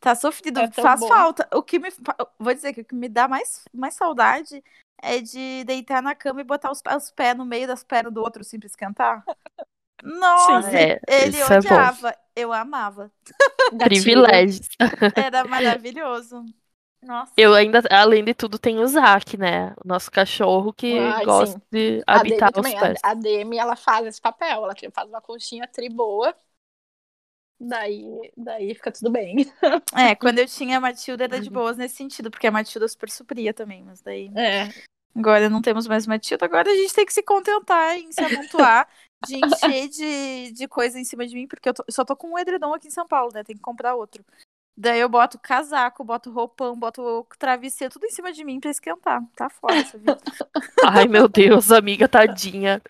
Tá 0.00 0.14
sofrido, 0.14 0.60
É 0.60 0.70
faz 0.70 1.00
bom. 1.00 1.08
falta. 1.08 1.48
O 1.52 1.62
que 1.62 1.78
me 1.78 1.88
vou 2.38 2.54
dizer 2.54 2.72
que 2.72 2.82
o 2.82 2.84
que 2.84 2.94
me 2.94 3.08
dá 3.08 3.26
mais, 3.26 3.64
mais 3.74 3.94
saudade 3.94 4.62
é 5.02 5.20
de 5.20 5.64
deitar 5.64 6.02
na 6.02 6.14
cama 6.14 6.40
e 6.40 6.44
botar 6.44 6.70
os, 6.70 6.82
os 6.96 7.10
pés 7.12 7.36
no 7.36 7.44
meio 7.46 7.66
das 7.66 7.84
pernas 7.84 8.12
do 8.12 8.20
outro 8.22 8.42
assim 8.42 8.58
pra 8.58 8.66
esquentar. 8.66 9.24
Nossa, 10.02 10.78
É, 10.78 11.00
ele 11.08 11.42
isso 11.42 11.52
é 11.52 11.58
odiava, 11.58 12.14
eu 12.36 12.52
amava. 12.52 13.12
Privilégios. 13.82 14.68
Era 15.14 15.44
maravilhoso. 15.44 16.44
Nossa. 17.02 17.34
Eu 17.36 17.54
ainda, 17.54 17.82
além 17.90 18.24
de 18.24 18.34
tudo, 18.34 18.58
tenho 18.58 18.82
o 18.82 18.86
Zack, 18.86 19.36
né? 19.36 19.72
O 19.84 19.86
nosso 19.86 20.10
cachorro 20.10 20.72
que 20.72 20.96
Ai, 20.96 21.22
gosta 21.22 21.58
sim. 21.58 21.62
de 21.70 22.02
habitar 22.06 22.50
os 22.58 22.74
pés. 22.74 23.00
A, 23.02 23.14
Demi, 23.14 23.58
ela 23.58 23.76
faz 23.76 24.06
esse 24.06 24.20
papel. 24.20 24.64
Ela 24.64 24.74
faz 24.92 25.08
uma 25.08 25.20
conchinha 25.20 25.66
tri 25.68 25.88
boa. 25.88 26.34
Daí, 27.60 28.04
daí 28.36 28.74
fica 28.74 28.92
tudo 28.92 29.10
bem. 29.10 29.36
É, 29.96 30.14
quando 30.14 30.38
eu 30.38 30.46
tinha 30.46 30.78
a 30.78 30.80
Matilda 30.80 31.24
era 31.24 31.36
Uhum. 31.36 31.42
de 31.42 31.50
boas 31.50 31.76
nesse 31.76 31.96
sentido, 31.96 32.30
porque 32.30 32.46
a 32.46 32.52
Matilda 32.52 32.86
super 32.86 33.10
supria 33.10 33.52
também, 33.52 33.82
mas 33.82 34.00
daí 34.00 34.30
É. 34.36 34.68
agora 35.16 35.48
não 35.50 35.60
temos 35.60 35.86
mais 35.86 36.06
Matilda, 36.06 36.44
agora 36.44 36.70
a 36.70 36.74
gente 36.76 36.94
tem 36.94 37.04
que 37.06 37.12
se 37.12 37.22
contentar 37.22 37.96
em 37.98 38.12
se 38.12 38.22
amontoar 38.22 38.88
de 39.26 39.36
encher 39.36 39.88
de, 39.88 40.52
de 40.52 40.68
coisa 40.68 41.00
em 41.00 41.04
cima 41.04 41.26
de 41.26 41.34
mim, 41.34 41.48
porque 41.48 41.68
eu, 41.68 41.74
tô- 41.74 41.84
eu 41.86 41.92
só 41.92 42.04
tô 42.04 42.14
com 42.14 42.28
um 42.32 42.38
edredom 42.38 42.72
aqui 42.72 42.86
em 42.86 42.92
São 42.92 43.08
Paulo, 43.08 43.32
né? 43.34 43.42
Tem 43.42 43.56
que 43.56 43.62
comprar 43.62 43.96
outro. 43.96 44.24
Daí 44.80 45.00
eu 45.00 45.08
boto 45.08 45.40
casaco, 45.40 46.04
boto 46.04 46.30
roupão, 46.30 46.78
boto 46.78 47.26
travesseiro, 47.36 47.92
tudo 47.92 48.06
em 48.06 48.12
cima 48.12 48.32
de 48.32 48.44
mim 48.44 48.60
pra 48.60 48.70
esquentar. 48.70 49.20
Tá 49.34 49.50
foda 49.50 49.74
essa 49.74 49.98
vida. 49.98 50.16
Ai, 50.86 51.08
meu 51.08 51.26
Deus, 51.26 51.72
amiga, 51.72 52.08
tadinha. 52.08 52.80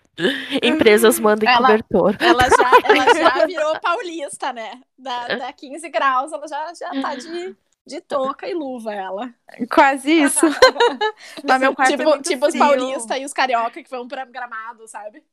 Empresas 0.61 1.19
mandem 1.19 1.49
Ela- 1.49 1.57
cobertor. 1.57 2.15
Ela 2.19 2.43
já, 2.47 2.71
ela 2.85 3.13
já 3.15 3.45
virou 3.47 3.79
paulista, 3.79 4.53
né? 4.53 4.79
Da, 4.95 5.27
da 5.29 5.51
15 5.51 5.89
graus, 5.89 6.31
ela 6.31 6.47
já, 6.47 6.71
já 6.75 7.01
tá 7.01 7.15
de, 7.15 7.55
de 7.87 8.01
touca 8.01 8.47
e 8.47 8.53
luva, 8.53 8.93
ela. 8.93 9.33
Quase 9.71 10.11
isso. 10.11 10.45
Mas 11.43 11.59
meu 11.59 11.73
quarto 11.73 11.93
é 11.93 11.97
tipo 11.97 12.09
muito 12.11 12.29
tipo 12.29 12.45
os 12.45 12.55
paulistas 12.55 13.17
e 13.19 13.25
os 13.25 13.33
carioca 13.33 13.81
que 13.81 13.89
vão 13.89 14.07
pra 14.07 14.25
gramado, 14.25 14.87
sabe? 14.87 15.23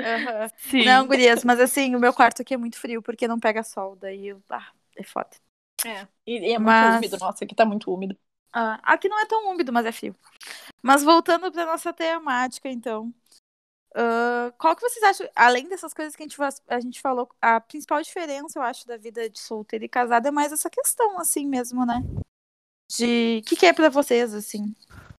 Aham. 0.00 0.48
Sim. 0.58 0.84
Não, 0.84 1.06
gurias, 1.08 1.42
mas 1.44 1.58
assim, 1.60 1.94
o 1.94 2.00
meu 2.00 2.12
quarto 2.12 2.42
aqui 2.42 2.54
é 2.54 2.56
muito 2.56 2.78
frio, 2.78 3.00
porque 3.02 3.28
não 3.28 3.38
pega 3.38 3.62
sol, 3.64 3.96
daí 3.96 4.28
eu... 4.28 4.42
ah, 4.50 4.68
é 4.96 5.02
foda. 5.02 5.43
É. 5.84 6.06
E, 6.26 6.38
e 6.50 6.52
é 6.52 6.58
muito 6.58 6.64
Mas- 6.64 6.96
úmido. 6.96 7.18
Nossa, 7.18 7.44
aqui 7.44 7.54
tá 7.54 7.64
muito 7.64 7.92
úmido. 7.92 8.16
Ah, 8.52 8.80
aqui 8.84 9.08
não 9.08 9.18
é 9.20 9.26
tão 9.26 9.50
úmido, 9.50 9.72
mas 9.72 9.84
é 9.86 9.92
frio. 9.92 10.14
Mas 10.82 11.02
voltando 11.02 11.50
para 11.50 11.66
nossa 11.66 11.92
temática, 11.92 12.68
então. 12.68 13.12
ah, 13.94 14.52
qual 14.58 14.74
que 14.76 14.82
vocês 14.82 15.02
acham, 15.04 15.28
além 15.34 15.68
dessas 15.68 15.94
coisas 15.94 16.14
que 16.16 16.22
a 16.22 16.26
gente, 16.26 16.36
a 16.68 16.80
gente 16.80 17.00
falou, 17.00 17.28
a 17.40 17.60
principal 17.60 18.02
diferença, 18.02 18.58
eu 18.58 18.62
acho, 18.62 18.86
da 18.86 18.96
vida 18.96 19.28
de 19.30 19.38
solteiro 19.40 19.84
e 19.84 19.88
casado 19.88 20.26
é 20.28 20.30
mais 20.30 20.52
essa 20.52 20.70
questão, 20.70 21.18
assim 21.18 21.46
mesmo, 21.46 21.84
né? 21.86 22.02
De 22.96 23.40
o 23.42 23.48
que, 23.48 23.56
que 23.56 23.66
é 23.66 23.72
para 23.72 23.88
vocês, 23.88 24.34
assim? 24.34 24.74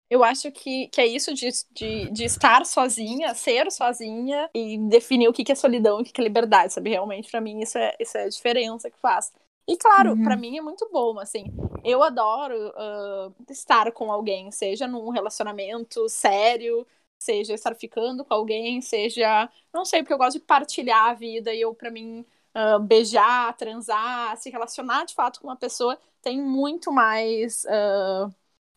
Eu 0.09 0.23
acho 0.23 0.51
que, 0.51 0.87
que 0.89 1.01
é 1.01 1.07
isso 1.07 1.33
de, 1.33 1.49
de, 1.71 2.11
de 2.11 2.23
estar 2.25 2.65
sozinha, 2.65 3.33
ser 3.33 3.71
sozinha 3.71 4.49
e 4.53 4.77
definir 4.87 5.27
o 5.27 5.33
que, 5.33 5.43
que 5.43 5.51
é 5.51 5.55
solidão 5.55 5.99
e 5.99 6.01
o 6.03 6.05
que, 6.05 6.13
que 6.13 6.21
é 6.21 6.23
liberdade, 6.23 6.73
sabe? 6.73 6.91
Realmente, 6.91 7.29
pra 7.29 7.41
mim, 7.41 7.59
isso 7.61 7.77
é, 7.77 7.95
isso 7.99 8.17
é 8.17 8.23
a 8.25 8.29
diferença 8.29 8.89
que 8.89 8.99
faz. 8.99 9.33
E 9.67 9.77
claro, 9.77 10.15
Uhum. 10.15 10.21
pra 10.21 10.35
mim 10.37 10.57
é 10.57 10.61
muito 10.61 10.87
bom, 10.91 11.19
assim. 11.19 11.55
Eu 11.83 12.03
adoro 12.03 12.71
ah, 12.75 13.31
estar 13.49 13.91
com 13.91 14.11
alguém, 14.11 14.51
seja 14.51 14.87
num 14.87 15.09
relacionamento 15.09 16.07
sério, 16.09 16.85
seja 17.17 17.53
estar 17.53 17.75
ficando 17.75 18.23
com 18.25 18.33
alguém, 18.33 18.81
seja. 18.81 19.49
Não 19.73 19.83
sei, 19.85 20.01
porque 20.03 20.13
eu 20.13 20.17
gosto 20.17 20.33
de 20.39 20.45
partilhar 20.45 21.09
a 21.09 21.13
vida 21.13 21.53
e 21.53 21.61
eu, 21.61 21.73
pra 21.73 21.89
mim, 21.91 22.25
ah, 22.53 22.77
beijar, 22.79 23.55
transar, 23.57 24.37
se 24.37 24.49
relacionar 24.51 25.05
de 25.05 25.15
fato 25.15 25.39
com 25.41 25.47
uma 25.47 25.55
pessoa 25.55 25.99
tem 26.21 26.41
muito 26.41 26.91
mais. 26.91 27.65
ah, 27.67 28.29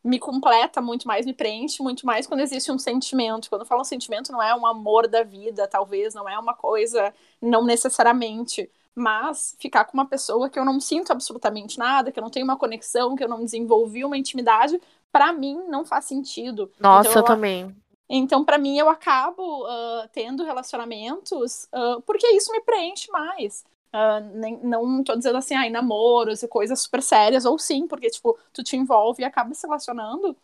me 0.04 0.18
completa 0.18 0.80
muito 0.80 1.06
mais, 1.08 1.26
me 1.26 1.34
preenche 1.34 1.82
muito 1.82 2.06
mais 2.06 2.26
quando 2.26 2.40
existe 2.40 2.70
um 2.72 2.78
sentimento. 2.78 3.48
Quando 3.50 3.62
eu 3.62 3.66
falo 3.66 3.80
um 3.82 3.84
sentimento, 3.84 4.32
não 4.32 4.42
é 4.42 4.54
um 4.54 4.66
amor 4.66 5.08
da 5.08 5.22
vida, 5.22 5.66
talvez, 5.68 6.14
não 6.14 6.28
é 6.28 6.38
uma 6.38 6.54
coisa, 6.54 7.12
não 7.42 7.64
necessariamente. 7.64 8.70
Mas 8.94 9.56
ficar 9.60 9.84
com 9.84 9.94
uma 9.96 10.06
pessoa 10.08 10.50
que 10.50 10.58
eu 10.58 10.64
não 10.64 10.80
sinto 10.80 11.12
absolutamente 11.12 11.78
nada, 11.78 12.10
que 12.12 12.18
eu 12.18 12.22
não 12.22 12.30
tenho 12.30 12.44
uma 12.44 12.58
conexão, 12.58 13.14
que 13.16 13.22
eu 13.24 13.28
não 13.28 13.44
desenvolvi 13.44 14.04
uma 14.04 14.16
intimidade, 14.18 14.80
pra 15.12 15.32
mim 15.32 15.56
não 15.68 15.84
faz 15.84 16.04
sentido. 16.06 16.70
Nossa, 16.80 17.18
Então, 17.18 17.20
eu 17.20 17.22
eu- 17.28 17.38
também. 17.38 17.76
Então, 18.10 18.44
pra 18.44 18.58
mim, 18.58 18.78
eu 18.78 18.88
acabo 18.88 19.66
ah, 19.66 20.08
tendo 20.12 20.44
relacionamentos 20.44 21.68
ah, 21.72 22.00
porque 22.06 22.26
isso 22.28 22.50
me 22.52 22.60
preenche 22.62 23.10
mais. 23.10 23.64
Ah, 23.92 24.20
nem, 24.20 24.58
não 24.64 25.02
tô 25.04 25.16
dizendo 25.16 25.38
assim, 25.38 25.54
ai, 25.54 25.70
namoros 25.70 26.42
e 26.42 26.48
coisas 26.48 26.80
super 26.82 27.02
sérias, 27.02 27.44
ou 27.46 27.58
sim, 27.58 27.86
porque, 27.86 28.10
tipo, 28.10 28.38
tu 28.52 28.62
te 28.62 28.76
envolve 28.76 29.22
e 29.22 29.24
acaba 29.26 29.54
se 29.54 29.66
relacionando. 29.66 30.36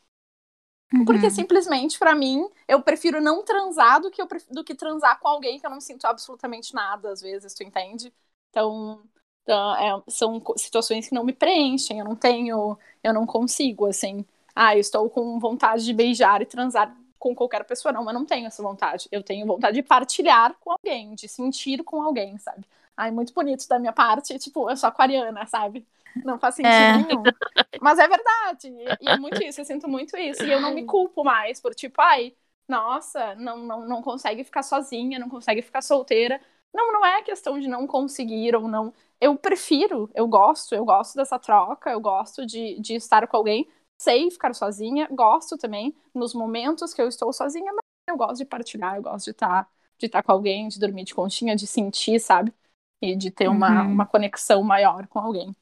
Porque 1.04 1.28
Uhum. 1.28 1.30
simplesmente, 1.30 1.98
pra 1.98 2.14
mim, 2.14 2.48
eu 2.66 2.82
prefiro 2.82 3.20
não 3.20 3.44
transar 3.44 4.00
do 4.00 4.10
que, 4.10 4.22
eu 4.22 4.26
pref- 4.26 4.48
do 4.50 4.64
que 4.64 4.74
transar 4.74 5.18
com 5.20 5.28
alguém 5.28 5.58
que 5.60 5.66
eu 5.66 5.70
não 5.70 5.80
sinto 5.80 6.06
absolutamente 6.06 6.72
nada, 6.74 7.10
às 7.12 7.20
vezes, 7.20 7.52
tu 7.54 7.62
entende? 7.62 8.12
Então, 8.54 9.02
então, 9.42 9.74
é, 9.76 10.02
são 10.08 10.40
situações 10.56 11.08
que 11.08 11.14
não 11.14 11.24
me 11.24 11.32
preenchem, 11.32 11.98
eu 11.98 12.04
não 12.04 12.14
tenho, 12.16 12.78
eu 13.02 13.12
não 13.12 13.26
consigo, 13.26 13.86
assim. 13.86 14.24
Ah, 14.54 14.76
eu 14.76 14.80
estou 14.80 15.10
com 15.10 15.38
vontade 15.40 15.84
de 15.84 15.92
beijar 15.92 16.40
e 16.40 16.46
transar 16.46 16.96
com 17.18 17.34
qualquer 17.34 17.64
pessoa, 17.64 17.92
não, 17.92 18.04
mas 18.04 18.14
não 18.14 18.24
tenho 18.24 18.46
essa 18.46 18.62
vontade. 18.62 19.08
Eu 19.10 19.22
tenho 19.24 19.44
vontade 19.46 19.74
de 19.76 19.82
partilhar 19.82 20.54
com 20.60 20.70
alguém, 20.72 21.14
de 21.14 21.28
sentir 21.28 21.82
com 21.82 22.00
alguém, 22.02 22.38
sabe? 22.38 22.64
Ai, 22.96 23.10
muito 23.10 23.34
bonito 23.34 23.66
da 23.68 23.78
minha 23.78 23.92
parte, 23.92 24.38
tipo, 24.38 24.70
eu 24.70 24.76
sou 24.76 24.88
aquariana, 24.88 25.44
sabe? 25.46 25.86
Não 26.22 26.38
faz 26.38 26.54
sentido 26.54 26.92
É. 26.92 26.94
nenhum. 26.94 27.34
Mas 27.80 27.98
é 27.98 28.06
verdade, 28.08 28.68
e, 28.68 28.96
e 29.06 29.10
é 29.10 29.16
muito 29.16 29.42
isso, 29.42 29.60
eu 29.60 29.64
sinto 29.64 29.88
muito 29.88 30.16
isso. 30.16 30.46
E 30.46 30.50
eu 30.52 30.60
não 30.60 30.72
me 30.72 30.82
culpo 30.84 31.24
mais 31.24 31.60
por, 31.60 31.74
tipo, 31.74 32.00
ai, 32.00 32.34
nossa, 32.68 33.34
não, 33.34 33.58
não, 33.58 33.86
não 33.86 34.02
consegue 34.02 34.44
ficar 34.44 34.62
sozinha, 34.62 35.18
não 35.18 35.28
consegue 35.28 35.60
ficar 35.62 35.82
solteira. 35.82 36.40
Não, 36.74 36.92
não 36.92 37.06
é 37.06 37.22
questão 37.22 37.60
de 37.60 37.68
não 37.68 37.86
conseguir 37.86 38.56
ou 38.56 38.68
não. 38.68 38.92
Eu 39.20 39.36
prefiro, 39.38 40.10
eu 40.14 40.26
gosto, 40.28 40.74
eu 40.74 40.84
gosto 40.84 41.16
dessa 41.16 41.38
troca, 41.38 41.90
eu 41.90 42.00
gosto 42.00 42.44
de, 42.46 42.80
de 42.80 42.94
estar 42.94 43.26
com 43.28 43.36
alguém. 43.36 43.68
Sei 43.98 44.30
ficar 44.30 44.54
sozinha, 44.54 45.08
gosto 45.10 45.56
também 45.58 45.96
nos 46.14 46.34
momentos 46.34 46.92
que 46.92 47.00
eu 47.02 47.08
estou 47.08 47.32
sozinha, 47.32 47.72
mas 47.72 47.80
eu 48.08 48.16
gosto 48.16 48.38
de 48.38 48.44
partilhar, 48.44 48.96
eu 48.96 49.02
gosto 49.02 49.26
de 49.26 49.30
estar 49.32 49.68
de 49.98 50.06
estar 50.06 50.22
com 50.24 50.32
alguém, 50.32 50.66
de 50.68 50.78
dormir 50.80 51.04
de 51.04 51.14
conchinha, 51.14 51.54
de 51.56 51.66
sentir, 51.68 52.18
sabe? 52.20 52.52
E 53.00 53.14
de 53.16 53.30
ter 53.30 53.48
uma, 53.48 53.84
Uhum. 53.84 53.92
uma 53.92 54.06
conexão 54.06 54.62
maior 54.62 55.06
com 55.06 55.20
alguém. 55.20 55.54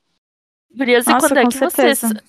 Gurias, 0.75 1.07
e 1.09 1.11
Nossa, 1.13 1.29
quando 1.29 1.39
é 1.39 1.47
que 1.47 1.57
vocês, 1.59 2.01
certeza. 2.01 2.23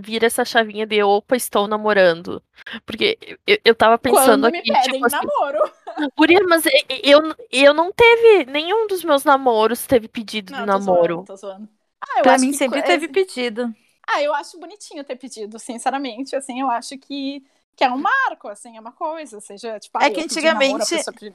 Vira 0.00 0.26
essa 0.26 0.44
chavinha 0.44 0.86
de 0.86 1.02
opa, 1.02 1.36
estou 1.36 1.66
namorando? 1.68 2.42
Porque 2.86 3.18
eu, 3.46 3.58
eu 3.64 3.74
tava 3.74 3.98
pensando 3.98 4.42
Quando 4.42 4.52
me 4.52 4.58
aqui, 4.58 4.72
pedem 4.72 4.92
tipo 4.92 5.06
assim, 5.06 5.16
namoro. 5.16 5.72
guria, 6.16 6.42
mas 6.48 6.64
eu, 7.02 7.20
eu 7.50 7.74
não 7.74 7.92
teve, 7.92 8.50
nenhum 8.50 8.86
dos 8.86 9.04
meus 9.04 9.24
namoros 9.24 9.86
teve 9.86 10.08
pedido 10.08 10.52
de 10.52 10.58
tô 10.60 10.66
namoro. 10.66 11.14
zoando, 11.14 11.26
tô 11.26 11.36
zoando. 11.36 11.68
Ah, 12.00 12.18
eu 12.18 12.22
Pra 12.22 12.34
acho 12.34 12.44
mim 12.44 12.50
que 12.50 12.56
sempre 12.56 12.80
co- 12.80 12.86
teve 12.86 13.08
pedido. 13.08 13.74
Ah, 14.08 14.20
eu 14.22 14.34
acho 14.34 14.58
bonitinho 14.58 15.04
ter 15.04 15.16
pedido, 15.16 15.58
sinceramente, 15.58 16.34
assim, 16.34 16.60
eu 16.60 16.70
acho 16.70 16.98
que, 16.98 17.44
que 17.76 17.84
é 17.84 17.90
um 17.90 17.98
marco, 17.98 18.48
assim, 18.48 18.76
é 18.76 18.80
uma 18.80 18.92
coisa, 18.92 19.40
seja, 19.40 19.78
tipo, 19.78 19.96
É 20.02 20.06
ah, 20.06 20.10
que 20.10 20.16
namoro, 20.16 20.24
a 20.24 20.24
antigamente- 20.24 21.34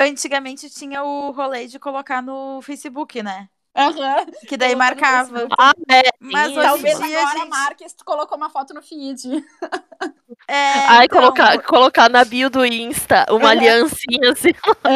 Antigamente 0.00 0.68
tinha 0.70 1.04
o 1.04 1.30
rolê 1.30 1.66
de 1.68 1.78
colocar 1.78 2.20
no 2.22 2.60
Facebook, 2.62 3.22
né? 3.22 3.48
Aham. 3.76 4.26
Que 4.48 4.56
daí 4.56 4.74
marcava. 4.74 5.28
Facebook. 5.30 5.56
Ah, 5.58 5.72
é, 5.90 6.02
Mas 6.22 6.52
Sim, 6.52 6.58
hoje 6.58 6.68
Talvez 6.68 7.00
agora, 7.00 7.38
gente... 7.38 7.48
Marques, 7.48 7.96
colocou 8.04 8.38
uma 8.38 8.48
foto 8.48 8.72
no 8.72 8.80
feed. 8.80 9.22
É, 10.48 10.86
Ai, 10.86 11.04
então, 11.04 11.20
colocar, 11.20 11.62
colocar 11.62 12.08
na 12.10 12.24
bio 12.24 12.50
do 12.50 12.64
Insta 12.64 13.26
uma 13.30 13.50
aliancinha 13.50 14.32
assim 14.32 14.48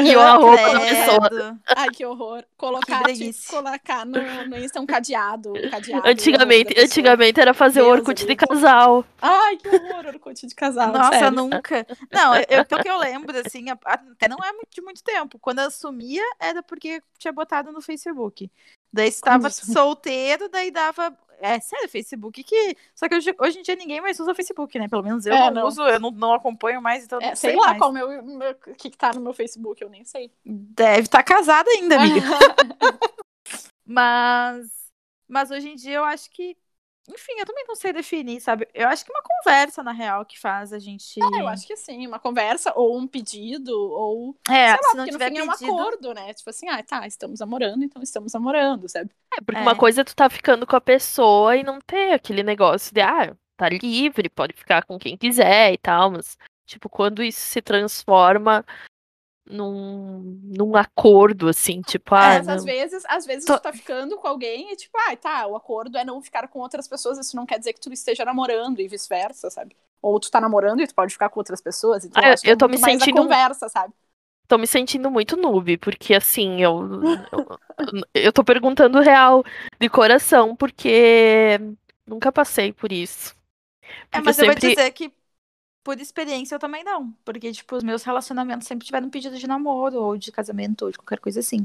e 0.05 0.17
o 0.17 0.21
arroba 0.21 0.57
da 0.57 0.81
pessoa. 0.81 1.29
credo. 1.29 1.61
Ai, 1.77 1.89
que 1.91 2.05
horror. 2.05 2.45
Colocar, 2.57 3.03
breguice. 3.03 3.41
tipo, 3.43 3.53
colocar 3.53 4.05
no, 4.05 4.47
no 4.49 4.59
Insta 4.59 4.81
um 4.81 4.87
cadeado. 4.87 5.53
um 5.53 5.71
cadeado 5.71 6.09
Antigamente, 6.09 6.75
o 6.79 6.83
antigamente 6.83 7.41
era 7.41 7.55
fazer 7.55 7.81
o 7.81 7.85
Deus 7.85 7.99
Orkut 7.99 8.27
de 8.27 8.37
casal. 8.37 9.05
Ai, 9.21 9.57
que 9.57 9.69
horror, 9.69 10.07
Orkut 10.07 10.47
de 10.47 10.55
casal. 10.55 10.93
Nossa, 10.93 11.19
sério. 11.19 11.31
nunca. 11.31 11.87
Não, 12.11 12.35
eu, 12.37 12.65
pelo 12.65 12.83
que 12.83 12.91
eu 12.91 12.99
lembro, 12.99 13.39
assim, 13.39 13.67
até 13.71 14.29
não 14.29 14.39
é 14.39 14.51
de 14.69 14.81
muito 14.83 15.03
tempo. 15.05 15.39
Quando 15.39 15.61
eu 15.61 15.67
assumia, 15.67 16.25
era 16.41 16.63
porque 16.63 17.03
tinha 17.19 17.33
botado 17.33 17.71
no 17.71 17.81
Facebook. 17.81 18.51
Daí 18.97 19.09
estava 19.09 19.49
assumia. 19.49 19.75
solteiro, 19.75 20.49
daí 20.49 20.71
dava. 20.71 21.17
É 21.39 21.61
sério, 21.61 21.89
Facebook 21.89 22.43
que. 22.43 22.77
Só 22.95 23.09
que 23.09 23.15
hoje, 23.15 23.35
hoje 23.39 23.59
em 23.59 23.63
dia 23.63 23.77
ninguém 23.77 24.01
mais 24.01 24.19
usa 24.19 24.35
Facebook, 24.35 24.79
né? 24.79 24.89
Pelo 24.89 25.03
menos 25.03 25.27
eu 25.27 25.35
É, 25.35 25.51
não, 25.51 25.63
não. 25.63 25.69
uso, 25.69 25.83
eu 25.83 26.01
não, 26.01 26.11
não 26.11 26.33
acompanho 26.33 26.81
mais, 26.81 27.05
então 27.05 27.21
É, 27.21 27.29
não 27.29 27.37
sei, 27.37 27.51
sei, 27.51 27.61
lá 27.61 27.67
mais. 27.69 27.79
qual 27.79 27.93
meu, 27.93 28.09
que, 28.79 28.91
que 28.91 28.97
tá 28.97 29.13
no 29.13 29.21
meu 29.21 29.35
Facebook, 29.35 29.83
eu 29.83 29.91
nem 29.91 30.03
sei. 30.05 30.33
Deve 30.45 31.03
estar 31.03 31.23
casada 31.23 31.69
ainda, 31.71 31.97
amiga. 32.01 32.27
Mas, 33.85 34.69
mas 35.29 35.51
hoje 35.51 35.69
em 35.69 35.77
dia 35.77 35.95
eu 35.95 36.05
acho 36.05 36.29
que, 36.31 36.57
enfim, 37.13 37.33
eu 37.39 37.47
também 37.47 37.65
não 37.67 37.75
sei 37.75 37.93
definir, 37.93 38.41
sabe? 38.41 38.69
Eu 38.75 38.89
acho 38.89 39.05
que 39.05 39.11
uma 39.13 39.23
conversa, 39.23 39.83
na 39.83 39.93
real, 39.93 40.25
que 40.25 40.39
faz 40.39 40.73
a 40.73 40.79
gente. 40.79 41.21
É, 41.23 41.41
eu 41.41 41.49
acho 41.49 41.67
que 41.67 41.77
sim, 41.77 42.07
uma 42.07 42.19
conversa, 42.19 42.73
ou 42.77 42.99
um 42.99 43.07
pedido, 43.07 43.71
ou. 43.73 44.37
É, 44.49 44.53
sei 44.53 44.77
lá, 44.77 44.77
se 44.77 44.97
não 44.97 45.05
porque 45.05 45.11
no 45.13 45.19
tiver 45.19 45.31
fim 45.31 45.39
é 45.39 45.43
um 45.45 45.49
pedido. 45.49 45.73
acordo, 45.73 46.15
né? 46.15 46.35
Tipo 46.35 46.51
assim, 46.51 46.69
ah, 46.69 46.83
tá, 46.83 47.07
estamos 47.07 47.41
namorando, 47.41 47.83
então 47.85 48.03
estamos 48.03 48.33
namorando, 48.33 48.89
sabe? 48.89 49.11
É, 49.37 49.41
porque 49.41 49.59
É. 49.59 49.63
uma 49.63 49.77
coisa 49.77 50.01
é 50.01 50.05
tu 50.05 50.15
tá 50.15 50.29
ficando 50.31 50.67
com 50.67 50.77
a 50.77 50.81
pessoa 50.81 51.57
e 51.57 51.63
não 51.63 51.81
ter 51.81 52.13
aquele 52.13 52.43
negócio 52.43 52.93
de, 52.95 53.01
ah, 53.01 53.37
tá 53.57 53.69
livre, 53.69 54.29
pode 54.29 54.53
ficar 54.55 54.85
com 54.85 54.99
quem 54.99 55.17
quiser 55.17 55.73
e 55.73 55.79
tal, 55.79 56.11
mas, 56.11 56.37
tipo, 56.67 56.89
quando 56.89 57.23
isso 57.23 57.41
se 57.41 57.63
transforma 57.63 58.65
num, 59.49 60.41
num 60.45 60.77
acordo, 60.77 61.49
assim, 61.49 61.81
tipo, 61.83 62.15
ah, 62.15 62.35
É, 62.35 62.39
Mas 62.39 62.49
às 62.49 62.65
vezes, 62.65 63.05
às 63.07 63.25
vezes 63.27 63.45
Tô- 63.45 63.55
tu 63.59 63.63
tá 63.63 63.73
ficando 63.73 64.17
com 64.17 64.27
alguém 64.27 64.73
e 64.73 64.77
tipo, 64.77 64.97
ah, 64.99 65.17
tá, 65.17 65.47
o 65.47 65.55
acordo 65.57 65.97
é 65.97 66.05
não 66.05 66.21
ficar 66.21 66.49
com 66.49 66.59
outras 66.61 66.89
pessoas, 66.89 67.19
isso 67.19 67.37
não 67.37 67.47
quer 67.47 67.59
dizer 67.59 67.73
que 67.73 67.81
tu 67.81 67.93
esteja 67.93 68.25
namorando 68.25 68.81
e 68.81 68.89
vice-versa, 68.89 69.49
sabe? 69.51 69.77
Ou 70.03 70.19
tu 70.21 70.31
tá 70.31 70.41
namorando 70.41 70.81
e 70.81 70.87
tu 70.87 70.95
pode 70.95 71.13
ficar 71.13 71.29
com 71.29 71.41
outras 71.41 71.61
pessoas, 71.61 72.05
então 72.05 72.23
Ah, 72.23 72.31
eu- 72.31 72.37
que 72.37 72.49
é 72.49 72.53
eu 72.53 72.57
tô 72.57 72.69
me 72.69 72.79
sentindo- 72.79 73.17
conversa, 73.23 73.69
sabe? 73.69 73.93
tô 74.49 74.57
me 74.59 74.67
sentindo 74.67 75.11
muito 75.11 75.37
noob, 75.37 75.77
porque 75.79 76.15
assim, 76.15 76.61
eu, 76.63 76.81
eu, 77.33 77.59
eu 78.15 78.33
tô 78.33 78.45
perguntando 78.45 79.01
real, 79.01 79.45
de 79.81 79.89
coração, 79.89 80.55
porque 80.55 81.59
nunca 82.07 82.31
passei 82.31 82.73
por 82.73 82.93
isso. 82.93 83.35
É, 83.83 83.87
Porque 84.19 84.21
mas 84.23 84.39
eu 84.39 84.45
vou 84.45 84.55
sempre- 84.55 84.69
dizer 84.69 84.91
que 84.93 85.13
por 85.87 86.01
experiência 86.01 86.57
eu 86.57 86.59
também 86.59 86.83
não. 86.83 87.13
Porque, 87.25 87.53
tipo, 87.53 87.77
os 87.77 87.85
meus 87.85 88.03
relacionamentos 88.03 88.67
sempre 88.67 88.85
tiveram 88.85 89.09
pedido 89.09 89.39
de 89.39 89.47
namoro, 89.47 90.03
ou 90.03 90.19
de 90.19 90.33
casamento, 90.33 90.85
ou 90.85 90.91
de 90.91 90.99
qualquer 90.99 91.21
coisa 91.21 91.39
assim. 91.39 91.65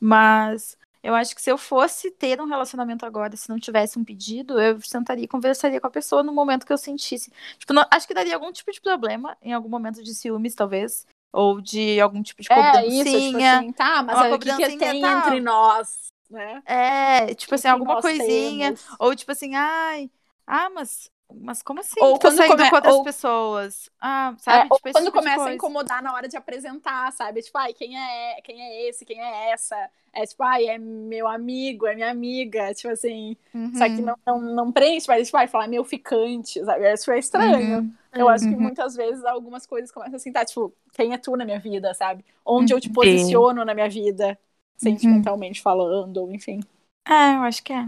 Mas 0.00 0.76
eu 1.04 1.14
acho 1.14 1.36
que 1.36 1.40
se 1.40 1.52
eu 1.52 1.56
fosse 1.56 2.10
ter 2.10 2.40
um 2.40 2.46
relacionamento 2.46 3.06
agora, 3.06 3.36
se 3.36 3.48
não 3.48 3.60
tivesse 3.60 3.96
um 3.96 4.04
pedido, 4.04 4.60
eu 4.60 4.80
sentaria 4.80 5.24
e 5.24 5.28
conversaria 5.28 5.80
com 5.80 5.86
a 5.86 5.90
pessoa 5.90 6.24
no 6.24 6.32
momento 6.32 6.66
que 6.66 6.72
eu 6.72 6.76
sentisse. 6.78 7.32
Tipo, 7.58 7.72
não- 7.72 7.86
acho 7.92 8.08
que 8.08 8.12
daria 8.12 8.34
algum 8.34 8.50
tipo 8.50 8.72
de 8.72 8.80
problema, 8.80 9.36
em 9.40 9.52
algum 9.52 9.68
momento 9.68 10.02
de 10.02 10.14
ciúmes, 10.16 10.52
talvez. 10.56 11.06
Ou 11.32 11.60
de 11.60 12.00
algum 12.00 12.24
tipo 12.24 12.42
de 12.42 12.50
É 12.50 12.54
cobrancinha. 12.56 13.02
isso, 13.04 13.26
tipo 13.30 13.38
assim, 13.38 13.72
tá, 13.72 14.02
mas 14.02 14.20
aí 14.20 14.32
o 14.32 14.38
que, 14.40 14.52
que 14.56 14.78
tem 14.78 15.00
tal. 15.00 15.18
entre 15.28 15.40
nós, 15.40 16.08
né? 16.28 16.60
É, 16.66 17.34
tipo 17.36 17.52
O 17.52 17.54
assim, 17.54 17.68
que 17.68 17.68
alguma 17.68 18.02
coisinha. 18.02 18.72
temos? 18.74 18.84
Ou 18.98 19.14
tipo 19.14 19.30
assim, 19.30 19.54
ai, 19.54 20.10
ah, 20.44 20.68
mas, 20.70 21.08
mas 21.34 21.62
como 21.62 21.80
assim? 21.80 22.00
Ou 22.00 22.12
que 22.12 22.20
tá 22.20 22.30
quando 22.30 22.42
saindo 22.42 22.66
come- 22.66 22.66
com 22.66 22.74
outras 22.76 22.98
ou- 22.98 23.06
pessoas. 23.06 23.90
Ah, 24.00 24.34
É, 24.48 24.58
sabe? 24.58 24.70
ou 24.70 24.80
tipo, 24.80 24.88
esse 24.88 25.02
quando 25.02 25.12
tipo 25.12 25.20
começa 25.20 25.50
a 25.50 25.54
incomodar 25.54 26.02
na 26.02 26.12
hora 26.12 26.26
de 26.28 26.36
apresentar, 26.36 27.12
sabe? 27.12 27.40
Tipo, 27.42 27.56
ai, 27.58 27.72
quem 27.72 27.96
é, 27.98 28.40
quem 28.42 28.60
é 28.60 28.88
esse, 28.88 29.04
quem 29.04 29.20
é 29.20 29.50
essa? 29.52 29.76
É 30.12 30.26
tipo, 30.26 30.42
ai, 30.42 30.66
é 30.66 30.76
meu 30.78 31.28
amigo, 31.28 31.86
é 31.86 31.94
minha 31.94 32.10
amiga, 32.10 32.74
tipo 32.74 32.88
assim. 32.92 33.36
Só 33.72 33.88
que 33.88 34.02
Uhum, 34.02 34.02
não, 34.02 34.16
não, 34.26 34.40
não 34.40 34.72
preenche, 34.72 35.06
mas 35.08 35.26
tipo, 35.28 35.38
vai 35.38 35.46
falar 35.46 35.68
meu 35.68 35.84
ficante, 35.84 36.64
sabe? 36.64 36.92
Isso 36.92 37.10
é 37.12 37.18
estranho. 37.18 37.80
uhum. 37.80 37.98
Eu 38.12 38.28
acho 38.28 38.48
que 38.48 38.56
Uhum. 38.56 38.56
muitas 38.56 38.96
vezes 38.96 39.24
algumas 39.24 39.64
coisas 39.66 39.92
começam 39.92 40.16
assim, 40.16 40.32
tá? 40.32 40.44
Tipo, 40.44 40.74
quem 40.92 41.12
é 41.12 41.18
tu 41.18 41.36
na 41.36 41.44
minha 41.44 41.60
vida, 41.60 41.94
sabe? 41.94 42.24
Onde 42.44 42.74
eu 42.74 42.80
te 42.80 42.90
Sim. 42.90 42.90
posiciono 42.90 43.64
na 43.64 43.72
minha 43.74 43.88
vida, 43.88 44.36
sentimentalmente 44.76 45.62
falando, 45.62 46.16
ou 46.18 46.32
enfim. 46.32 46.58
É, 47.06 47.36
eu 47.36 47.42
acho 47.42 47.62
que 47.62 47.72
é. 47.72 47.80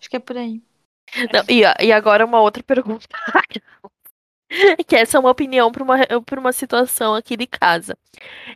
Acho 0.00 0.10
que 0.10 0.16
é 0.16 0.20
por 0.20 0.36
aí. 0.38 0.62
Não, 1.32 1.44
e, 1.48 1.62
e 1.86 1.92
agora 1.92 2.24
uma 2.24 2.40
outra 2.40 2.62
pergunta. 2.62 3.06
que 4.86 4.96
essa 4.96 5.16
é 5.16 5.20
uma 5.20 5.30
opinião 5.30 5.70
para 5.72 5.82
uma, 5.82 5.98
pra 6.24 6.40
uma 6.40 6.52
situação 6.52 7.14
aqui 7.14 7.36
de 7.36 7.46
casa. 7.46 7.96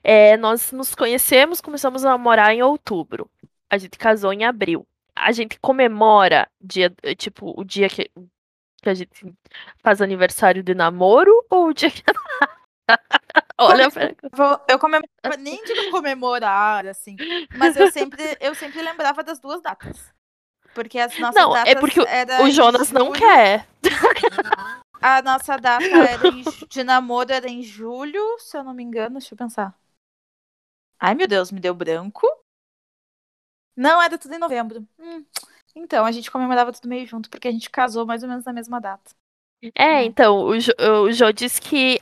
É, 0.02 0.36
nós 0.36 0.72
nos 0.72 0.94
conhecemos, 0.94 1.60
começamos 1.60 2.04
a 2.04 2.10
namorar 2.10 2.52
em 2.52 2.62
outubro. 2.62 3.30
A 3.70 3.78
gente 3.78 3.98
casou 3.98 4.32
em 4.32 4.44
abril. 4.44 4.86
A 5.14 5.32
gente 5.32 5.58
comemora 5.60 6.48
dia, 6.60 6.94
tipo, 7.16 7.52
o 7.58 7.64
dia 7.64 7.88
que, 7.88 8.10
que 8.82 8.88
a 8.88 8.94
gente 8.94 9.34
faz 9.82 10.00
aniversário 10.00 10.62
de 10.62 10.74
namoro 10.74 11.44
ou 11.50 11.68
o 11.68 11.74
dia 11.74 11.90
que. 11.90 12.02
Olha, 13.60 13.88
Eu 15.24 15.36
nem 15.36 15.62
digo 15.64 15.90
comemorar, 15.90 16.86
assim, 16.86 17.16
mas 17.56 17.76
eu 17.76 17.90
sempre, 17.90 18.22
eu 18.40 18.54
sempre 18.54 18.80
lembrava 18.80 19.24
das 19.24 19.40
duas 19.40 19.60
datas. 19.60 20.14
Porque 20.78 20.98
as 21.00 21.18
nossas 21.18 21.42
Não, 21.42 21.56
é 21.56 21.64
datas 21.64 21.80
porque 21.80 22.00
o- 22.00 22.06
era 22.06 22.42
o 22.44 22.50
Jonas 22.50 22.92
não 22.92 23.10
quer. 23.12 23.66
A 25.00 25.20
nossa 25.22 25.56
data 25.56 26.14
em 26.24 26.42
de 26.68 26.84
namoro 26.84 27.32
era 27.32 27.48
em 27.48 27.62
julho, 27.62 28.38
se 28.38 28.56
eu 28.56 28.62
não 28.62 28.72
me 28.74 28.82
engano, 28.84 29.18
deixa 29.18 29.34
eu 29.34 29.38
pensar. 29.38 29.76
Ai, 31.00 31.14
meu 31.16 31.26
Deus, 31.26 31.50
me 31.50 31.58
deu 31.60 31.74
branco. 31.74 32.26
Não, 33.76 34.02
era 34.02 34.18
tudo 34.18 34.34
em 34.34 34.38
novembro. 34.38 34.86
Hum, 34.98 35.24
Então, 35.74 36.04
a 36.04 36.10
gente 36.12 36.30
comemorava 36.30 36.72
tudo 36.72 36.88
meio 36.88 37.06
junto, 37.06 37.30
porque 37.30 37.46
a 37.48 37.52
gente 37.52 37.70
casou 37.70 38.04
mais 38.06 38.22
ou 38.22 38.28
menos 38.28 38.44
na 38.44 38.52
mesma 38.52 38.80
data. 38.80 39.12
É, 39.74 40.04
então, 40.04 40.44
o, 40.44 40.58
Jo- 40.58 40.72
o 40.78 41.12
Jô 41.12 41.32
disse 41.32 41.60
que 41.60 42.00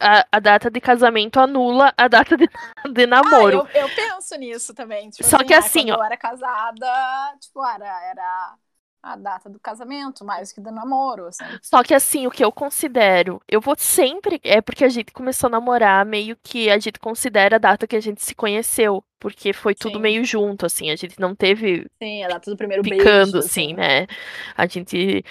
a, 0.00 0.26
a 0.32 0.40
data 0.40 0.70
de 0.70 0.80
casamento 0.80 1.40
anula 1.40 1.92
a 1.96 2.08
data 2.08 2.36
de, 2.36 2.48
de 2.92 3.06
namoro. 3.06 3.58
Ah, 3.64 3.70
eu, 3.74 3.82
eu 3.82 3.88
penso 4.26 4.36
nisso 4.36 4.74
também. 4.74 5.08
Tipo 5.10 5.28
Só 5.28 5.38
que 5.44 5.54
ah, 5.54 5.58
assim, 5.58 5.90
ó. 5.90 5.96
eu 5.96 6.02
era 6.02 6.16
casada, 6.16 7.36
tipo, 7.40 7.64
era, 7.64 8.10
era 8.10 8.54
a 9.02 9.16
data 9.16 9.48
do 9.48 9.60
casamento, 9.60 10.24
mais 10.24 10.52
que 10.52 10.60
do 10.60 10.72
namoro, 10.72 11.26
assim. 11.26 11.44
Só 11.62 11.82
que 11.84 11.94
assim, 11.94 12.26
o 12.26 12.30
que 12.30 12.44
eu 12.44 12.50
considero, 12.50 13.40
eu 13.48 13.60
vou 13.60 13.76
sempre. 13.78 14.40
É 14.42 14.60
porque 14.60 14.84
a 14.84 14.88
gente 14.88 15.12
começou 15.12 15.46
a 15.46 15.50
namorar, 15.50 16.04
meio 16.04 16.36
que 16.42 16.68
a 16.68 16.78
gente 16.78 16.98
considera 16.98 17.56
a 17.56 17.60
data 17.60 17.86
que 17.86 17.96
a 17.96 18.00
gente 18.00 18.24
se 18.24 18.34
conheceu. 18.34 19.02
Porque 19.18 19.52
foi 19.52 19.74
tudo 19.74 19.94
Sim. 19.94 20.02
meio 20.02 20.24
junto, 20.24 20.66
assim. 20.66 20.90
A 20.90 20.96
gente 20.96 21.18
não 21.18 21.34
teve 21.34 21.86
Sim, 22.02 22.22
a 22.24 22.28
data 22.28 22.50
do 22.50 22.56
primeiro 22.56 22.84
ficando, 22.84 23.32
beijo. 23.32 23.38
assim, 23.38 23.72
né? 23.72 24.06
A 24.54 24.66
gente 24.66 25.24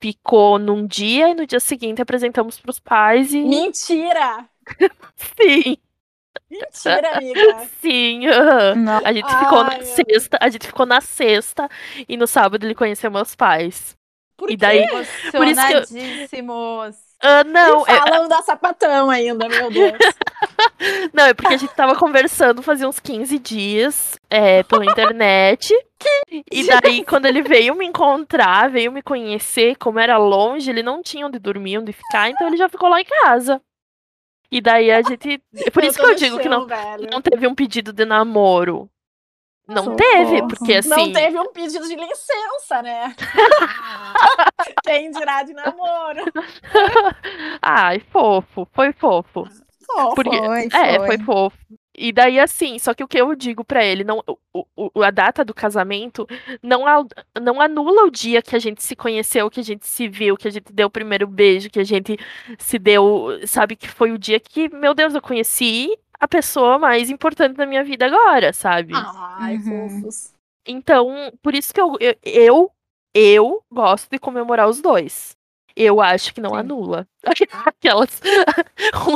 ficou 0.00 0.58
num 0.58 0.86
dia 0.86 1.28
e 1.28 1.34
no 1.34 1.46
dia 1.46 1.60
seguinte 1.60 2.00
apresentamos 2.00 2.58
pros 2.58 2.80
pais 2.80 3.32
e. 3.34 3.42
Mentira! 3.42 4.48
Sim, 5.16 5.76
Mentira, 6.50 7.10
amiga! 7.18 7.68
sim. 7.80 8.22
A 9.04 9.12
gente 9.12 9.28
ficou 9.28 9.60
Ai, 9.60 9.64
na 9.64 9.76
meu 9.78 9.86
sexta, 9.86 10.38
a 10.40 10.48
gente 10.48 10.66
ficou 10.66 10.86
na 10.86 11.00
sexta 11.00 11.68
e 12.08 12.16
no 12.16 12.26
sábado 12.26 12.64
ele 12.64 12.74
conheceu 12.74 13.10
meus 13.10 13.34
pais. 13.34 13.96
Por 14.36 14.50
E 14.50 14.56
daí, 14.56 14.86
Por 14.88 15.46
isso 15.46 15.66
que 15.66 15.74
eu- 15.74 15.82
ah, 17.26 17.42
não, 17.42 17.86
e 17.86 17.90
é, 17.90 18.28
da 18.28 18.42
sapatão 18.42 19.08
ainda, 19.08 19.48
meu 19.48 19.70
Deus. 19.70 19.96
Não, 21.14 21.24
é 21.24 21.32
porque 21.32 21.54
a 21.54 21.56
gente 21.56 21.74
tava 21.74 21.96
conversando 21.96 22.60
fazia 22.62 22.86
uns 22.86 23.00
15 23.00 23.38
dias 23.38 24.18
é, 24.28 24.62
pela 24.64 24.84
internet. 24.84 25.72
e 26.52 26.66
daí, 26.66 27.02
quando 27.04 27.24
ele 27.24 27.40
veio 27.40 27.74
me 27.74 27.86
encontrar, 27.86 28.68
veio 28.68 28.92
me 28.92 29.00
conhecer, 29.00 29.76
como 29.76 29.98
era 29.98 30.18
longe, 30.18 30.68
ele 30.68 30.82
não 30.82 31.02
tinha 31.02 31.26
onde 31.26 31.38
dormir, 31.38 31.78
onde 31.78 31.92
ficar, 31.92 32.28
então 32.28 32.46
ele 32.46 32.58
já 32.58 32.68
ficou 32.68 32.90
lá 32.90 33.00
em 33.00 33.04
casa. 33.04 33.62
E 34.54 34.60
daí 34.60 34.88
a 34.92 35.02
gente. 35.02 35.42
é 35.56 35.70
Por 35.72 35.82
isso 35.82 35.98
que 35.98 36.04
eu 36.06 36.14
digo 36.14 36.38
que 36.38 36.48
não, 36.48 36.64
velho. 36.64 37.08
não 37.10 37.20
teve 37.20 37.44
um 37.46 37.54
pedido 37.56 37.92
de 37.92 38.04
namoro. 38.04 38.88
Não 39.66 39.82
Socorro. 39.84 39.96
teve, 39.96 40.42
porque 40.46 40.74
assim. 40.74 40.88
Não 40.90 41.12
teve 41.12 41.38
um 41.38 41.50
pedido 41.52 41.88
de 41.88 41.96
licença, 41.96 42.82
né? 42.82 43.14
Quem 44.84 45.10
dirá 45.10 45.42
de 45.42 45.54
namoro? 45.54 46.22
Ai, 47.60 47.98
fofo, 48.12 48.68
foi 48.72 48.92
fofo. 48.92 49.44
Fofo. 49.86 50.14
Porque- 50.14 50.36
Foi, 50.38 50.68
É, 50.72 50.96
foi. 50.98 51.06
foi 51.06 51.18
fofo. 51.18 51.56
E 51.96 52.12
daí, 52.12 52.40
assim, 52.40 52.78
só 52.78 52.92
que 52.94 53.04
o 53.04 53.08
que 53.08 53.20
eu 53.20 53.34
digo 53.34 53.64
pra 53.64 53.84
ele, 53.84 54.02
não, 54.04 54.22
o, 54.52 54.66
o- 54.76 55.02
a 55.02 55.10
data 55.10 55.44
do 55.44 55.54
casamento 55.54 56.26
não, 56.62 56.84
não 57.40 57.60
anula 57.60 58.04
o 58.04 58.10
dia 58.10 58.42
que 58.42 58.56
a 58.56 58.58
gente 58.58 58.82
se 58.82 58.96
conheceu, 58.96 59.50
que 59.50 59.60
a 59.60 59.62
gente 59.64 59.86
se 59.86 60.08
viu, 60.08 60.36
que 60.36 60.48
a 60.48 60.50
gente 60.50 60.72
deu 60.72 60.88
o 60.88 60.90
primeiro 60.90 61.26
beijo, 61.26 61.70
que 61.70 61.78
a 61.78 61.84
gente 61.84 62.16
se 62.58 62.78
deu, 62.78 63.26
sabe, 63.46 63.76
que 63.76 63.88
foi 63.88 64.10
o 64.12 64.18
dia 64.18 64.40
que, 64.40 64.68
meu 64.68 64.94
Deus, 64.94 65.14
eu 65.14 65.22
conheci 65.22 65.96
a 66.18 66.26
pessoa 66.26 66.78
mais 66.78 67.10
importante 67.10 67.56
da 67.56 67.66
minha 67.66 67.84
vida 67.84 68.06
agora, 68.06 68.52
sabe? 68.52 68.94
Ai, 68.94 69.56
Uhum. 69.56 70.00
fofos. 70.00 70.32
Então, 70.66 71.32
por 71.42 71.54
isso 71.54 71.72
que 71.72 71.80
eu, 71.80 71.96
eu, 72.00 72.14
eu 72.24 72.70
eu 73.16 73.62
gosto 73.70 74.10
de 74.10 74.18
comemorar 74.18 74.68
os 74.68 74.80
dois. 74.80 75.36
Eu 75.76 76.00
acho 76.00 76.32
que 76.32 76.40
não 76.40 76.50
Sim. 76.50 76.56
anula. 76.56 77.08
Aquelas. 77.66 78.20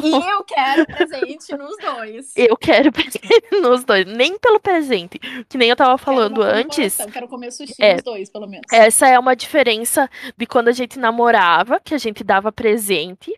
E 0.03 0.31
eu 0.31 0.45
quero 0.45 0.87
presente 0.87 1.57
nos 1.57 1.77
dois. 1.79 2.33
Eu 2.37 2.57
quero 2.57 2.91
presente 2.93 3.61
nos 3.61 3.85
dois. 3.85 4.05
Nem 4.07 4.39
pelo 4.39 4.59
presente. 4.59 5.19
Que 5.49 5.57
nem 5.57 5.69
eu 5.71 5.77
tava 5.77 5.91
Quero 5.91 6.05
falando 6.05 6.39
uma 6.39 6.47
antes. 6.49 6.97
Quero 7.13 7.29
comer 7.29 7.53
sushi 7.53 7.75
É. 7.79 7.95
nos 7.95 8.03
dois, 8.03 8.31
pelo 8.31 8.47
menos. 8.49 8.67
Essa 8.73 9.09
é 9.09 9.19
uma 9.19 9.37
diferença 9.37 10.09
de 10.37 10.47
quando 10.47 10.69
a 10.69 10.73
gente 10.73 10.99
namorava, 10.99 11.79
que 11.81 11.95
a 11.95 11.99
gente 11.99 12.25
dava 12.25 12.51
presente, 12.51 13.33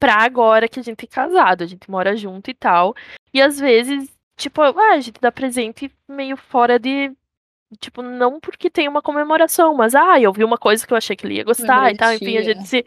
pra 0.00 0.16
agora 0.16 0.68
que 0.68 0.80
a 0.80 0.82
gente 0.82 1.04
é 1.04 1.08
casado, 1.08 1.62
a 1.62 1.66
gente 1.66 1.90
mora 1.90 2.16
junto 2.16 2.50
e 2.50 2.54
tal. 2.54 2.94
E 3.32 3.40
às 3.40 3.58
vezes, 3.58 4.10
tipo, 4.36 4.62
ah, 4.62 4.72
a 4.92 5.00
gente 5.00 5.20
dá 5.20 5.30
presente 5.30 5.90
meio 6.08 6.36
fora 6.36 6.78
de. 6.78 7.12
Tipo, 7.80 8.00
não 8.00 8.38
porque 8.38 8.70
tem 8.70 8.88
uma 8.88 9.02
comemoração, 9.02 9.74
mas 9.74 9.94
ah, 9.94 10.20
eu 10.20 10.32
vi 10.32 10.44
uma 10.44 10.56
coisa 10.56 10.86
que 10.86 10.92
eu 10.92 10.96
achei 10.96 11.16
que 11.16 11.26
ele 11.26 11.34
ia 11.34 11.44
gostar 11.44 11.92
e 11.92 11.96
tal. 11.96 12.12
Enfim, 12.14 12.36
a 12.36 12.42
gente 12.42 12.66
se, 12.66 12.84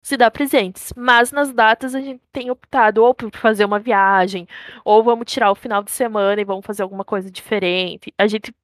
se 0.00 0.16
dá 0.16 0.30
presentes. 0.30 0.92
Mas 0.96 1.32
nas 1.32 1.52
datas 1.52 1.94
a 1.94 2.00
gente 2.00 2.22
tem 2.32 2.50
optado 2.50 3.02
ou 3.02 3.14
por 3.14 3.30
fazer 3.36 3.64
uma 3.64 3.78
viagem, 3.78 4.46
ou 4.84 5.02
vamos 5.02 5.30
tirar 5.30 5.50
o 5.50 5.56
final 5.56 5.82
de 5.82 5.90
semana 5.90 6.40
e 6.40 6.44
vamos 6.44 6.64
fazer 6.64 6.82
alguma 6.82 7.04
coisa 7.04 7.30
diferente. 7.30 8.12
A 8.16 8.26
gente 8.26 8.54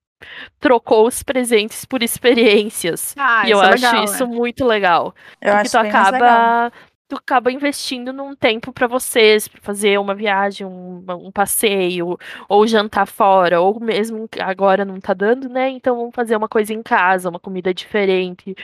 trocou 0.59 1.07
os 1.07 1.23
presentes 1.23 1.85
por 1.85 2.03
experiências. 2.03 3.15
Ah, 3.19 3.47
e 3.47 3.51
eu 3.51 3.59
isso 3.59 3.67
é 3.67 3.75
acho 3.75 3.85
legal, 3.85 4.05
isso 4.05 4.23
é. 4.23 4.27
muito 4.27 4.65
legal. 4.65 5.15
Eu 5.41 5.53
porque 5.53 5.67
acho 5.67 5.71
tu 5.71 5.79
acaba. 5.79 6.73
Tu 7.09 7.15
acaba 7.17 7.53
investindo 7.53 8.13
num 8.13 8.35
tempo 8.35 8.73
pra 8.73 8.89
vocês, 8.89 9.47
pra 9.47 9.61
fazer 9.61 9.97
uma 9.99 10.13
viagem, 10.15 10.67
um, 10.67 11.05
um 11.09 11.31
passeio, 11.31 12.19
ou 12.49 12.67
jantar 12.67 13.07
fora, 13.07 13.61
ou 13.61 13.79
mesmo 13.79 14.29
que 14.29 14.41
agora 14.41 14.85
não 14.85 15.01
tá 15.01 15.15
dando, 15.15 15.49
né? 15.49 15.69
Então 15.71 15.97
vamos 15.97 16.15
fazer 16.15 16.35
uma 16.37 16.49
coisa 16.49 16.73
em 16.75 16.83
casa, 16.83 17.29
uma 17.31 17.39
comida 17.39 17.73
diferente. 17.73 18.55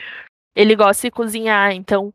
Ele 0.55 0.75
gosta 0.75 1.07
de 1.07 1.11
cozinhar, 1.11 1.71
então 1.73 2.13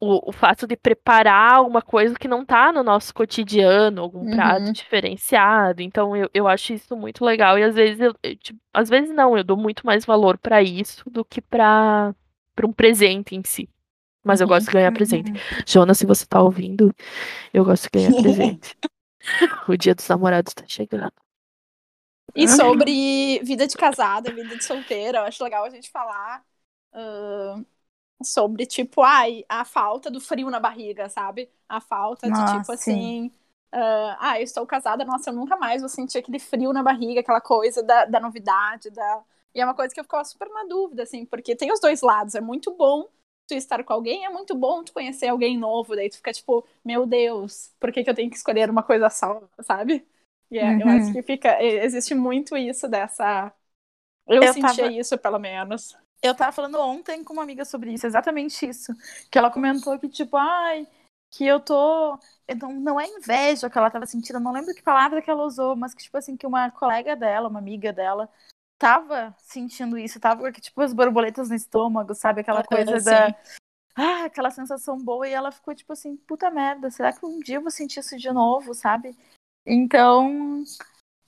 o, 0.00 0.30
o 0.30 0.32
fato 0.32 0.66
de 0.66 0.76
preparar 0.76 1.62
uma 1.62 1.82
coisa 1.82 2.14
que 2.18 2.28
não 2.28 2.44
tá 2.44 2.72
no 2.72 2.82
nosso 2.82 3.14
cotidiano, 3.14 4.02
algum 4.02 4.26
prato 4.26 4.66
Uhum. 4.66 4.72
diferenciado. 4.72 5.82
Então 5.82 6.16
eu, 6.16 6.30
eu 6.34 6.48
acho 6.48 6.72
isso 6.74 6.96
muito 6.96 7.24
legal. 7.24 7.58
E 7.58 7.62
às 7.64 7.74
vezes 7.74 8.00
eu, 8.00 8.14
eu, 8.22 8.36
tipo, 8.36 8.58
às 8.74 8.88
vezes 8.88 9.10
não, 9.14 9.36
eu 9.36 9.44
dou 9.44 9.56
muito 9.56 9.86
mais 9.86 10.04
valor 10.04 10.38
pra 10.38 10.62
isso 10.62 11.08
do 11.10 11.24
que 11.24 11.40
pra 11.40 12.14
pra 12.54 12.66
um 12.66 12.72
presente 12.72 13.34
em 13.36 13.42
si. 13.44 13.68
Mas 14.26 14.40
eu 14.40 14.48
gosto 14.48 14.66
de 14.66 14.72
ganhar 14.72 14.92
presente. 14.92 15.32
Jonas, 15.66 15.98
se 15.98 16.06
você 16.06 16.26
tá 16.26 16.42
ouvindo, 16.42 16.94
eu 17.54 17.64
gosto 17.64 17.84
de 17.84 17.90
ganhar 17.92 18.12
presente. 18.14 18.76
o 19.68 19.76
dia 19.76 19.94
dos 19.94 20.08
namorados 20.08 20.54
tá 20.54 20.64
chegando. 20.66 21.12
E 22.34 22.48
sobre 22.48 23.40
vida 23.44 23.66
de 23.66 23.76
casada, 23.76 24.30
vida 24.32 24.56
de 24.56 24.62
solteira, 24.64 25.18
eu 25.18 25.24
acho 25.24 25.42
legal 25.42 25.64
a 25.64 25.70
gente 25.70 25.90
falar 25.90 26.44
ahn, 26.92 27.64
sobre, 28.24 28.66
tipo, 28.66 29.02
ai, 29.02 29.44
a 29.48 29.64
falta 29.64 30.10
do 30.10 30.20
frio 30.20 30.50
na 30.50 30.60
barriga, 30.60 31.08
sabe? 31.08 31.50
A 31.68 31.80
falta 31.80 32.30
de, 32.30 32.42
Nossa, 32.42 32.44
tipo, 32.44 32.72
sim. 32.76 33.12
assim. 33.12 33.32
ah, 33.72 34.18
ah, 34.32 34.40
eu 34.40 34.44
estou 34.44 34.66
casada, 34.66 35.04
nossa, 35.04 35.30
eu 35.30 35.34
nunca 35.34 35.56
mais 35.56 35.82
vou 35.82 35.88
sentir 35.90 36.18
aquele 36.18 36.38
frio 36.40 36.72
na 36.72 36.82
barriga, 36.82 37.20
aquela 37.20 37.40
coisa 37.40 37.82
da, 37.82 38.04
da 38.06 38.20
novidade, 38.20 38.90
da. 38.90 39.24
E 39.54 39.60
é 39.60 39.64
uma 39.64 39.74
coisa 39.74 39.94
que 39.94 40.00
eu 40.00 40.04
ficava 40.04 40.24
super 40.24 40.48
na 40.50 40.64
dúvida, 40.64 41.02
assim, 41.04 41.26
porque 41.26 41.56
tem 41.56 41.72
os 41.72 41.80
dois 41.80 42.02
lados. 42.02 42.34
É 42.34 42.40
muito 42.42 42.74
bom 42.76 43.08
tu 43.46 43.54
estar 43.54 43.82
com 43.84 43.92
alguém, 43.92 44.24
é 44.26 44.28
muito 44.30 44.54
bom 44.54 44.82
tu 44.84 44.92
conhecer 44.92 45.28
alguém 45.28 45.58
novo, 45.58 45.94
daí 45.96 46.10
tu 46.10 46.16
fica 46.16 46.32
tipo, 46.32 46.66
meu 46.84 47.06
Deus, 47.06 47.72
por 47.80 47.92
que, 47.92 48.04
que 48.04 48.10
eu 48.10 48.14
tenho 48.14 48.30
que 48.30 48.36
escolher 48.36 48.70
uma 48.70 48.82
coisa 48.82 49.08
só, 49.10 49.42
sabe? 49.62 50.06
E 50.50 50.58
é, 50.58 50.76
eu 50.82 50.88
Uhum. 50.88 50.88
acho 50.88 51.10
que 51.12 51.22
fica. 51.22 51.62
Existe 51.62 52.14
muito 52.14 52.56
isso 52.56 52.88
dessa. 52.88 53.52
Eu, 54.28 54.46
Eu 54.46 54.48
sentia 54.48 54.86
tava- 54.86 54.88
isso, 54.88 55.18
pelo 55.18 55.38
menos. 55.38 55.96
Eu 56.22 56.34
tava 56.34 56.52
falando 56.52 56.78
ontem 56.80 57.22
com 57.22 57.32
uma 57.34 57.42
amiga 57.42 57.64
sobre 57.64 57.92
isso, 57.92 58.06
exatamente 58.06 58.66
isso. 58.66 58.92
Que 59.30 59.38
ela 59.38 59.50
comentou 59.50 59.98
que, 59.98 60.08
tipo, 60.08 60.36
ai, 60.36 60.86
que 61.30 61.44
eu 61.46 61.60
tô. 61.60 62.18
eu 62.48 62.56
Não, 62.56 62.72
não 62.80 63.00
é 63.00 63.06
inveja 63.06 63.70
que 63.70 63.78
ela 63.78 63.90
tava 63.90 64.06
sentindo, 64.06 64.36
eu 64.36 64.40
não 64.40 64.52
lembro 64.52 64.74
que 64.74 64.82
palavra 64.82 65.22
que 65.22 65.30
ela 65.30 65.44
usou, 65.44 65.76
mas 65.76 65.94
que, 65.94 66.02
tipo 66.02 66.16
assim, 66.16 66.36
que 66.36 66.46
uma 66.46 66.70
colega 66.70 67.14
dela, 67.14 67.48
uma 67.48 67.58
amiga 67.58 67.92
dela, 67.92 68.28
tava 68.78 69.34
sentindo 69.38 69.98
isso, 69.98 70.20
tava 70.20 70.42
com, 70.42 70.60
tipo, 70.60 70.80
as 70.80 70.92
borboletas 70.92 71.48
no 71.48 71.54
estômago, 71.54 72.14
sabe? 72.14 72.40
Aquela 72.40 72.62
coisa 72.64 73.00
da. 73.00 73.34
Ah, 73.94 74.24
aquela 74.24 74.50
sensação 74.50 74.98
boa, 74.98 75.26
e 75.26 75.32
ela 75.32 75.50
ficou, 75.50 75.74
tipo 75.74 75.92
assim, 75.92 76.16
puta 76.16 76.50
merda, 76.50 76.90
será 76.90 77.12
que 77.14 77.24
um 77.24 77.38
dia 77.40 77.56
eu 77.56 77.62
vou 77.62 77.70
sentir 77.70 78.00
isso 78.00 78.16
de 78.16 78.30
novo, 78.30 78.74
sabe? 78.74 79.16
Então. 79.64 80.62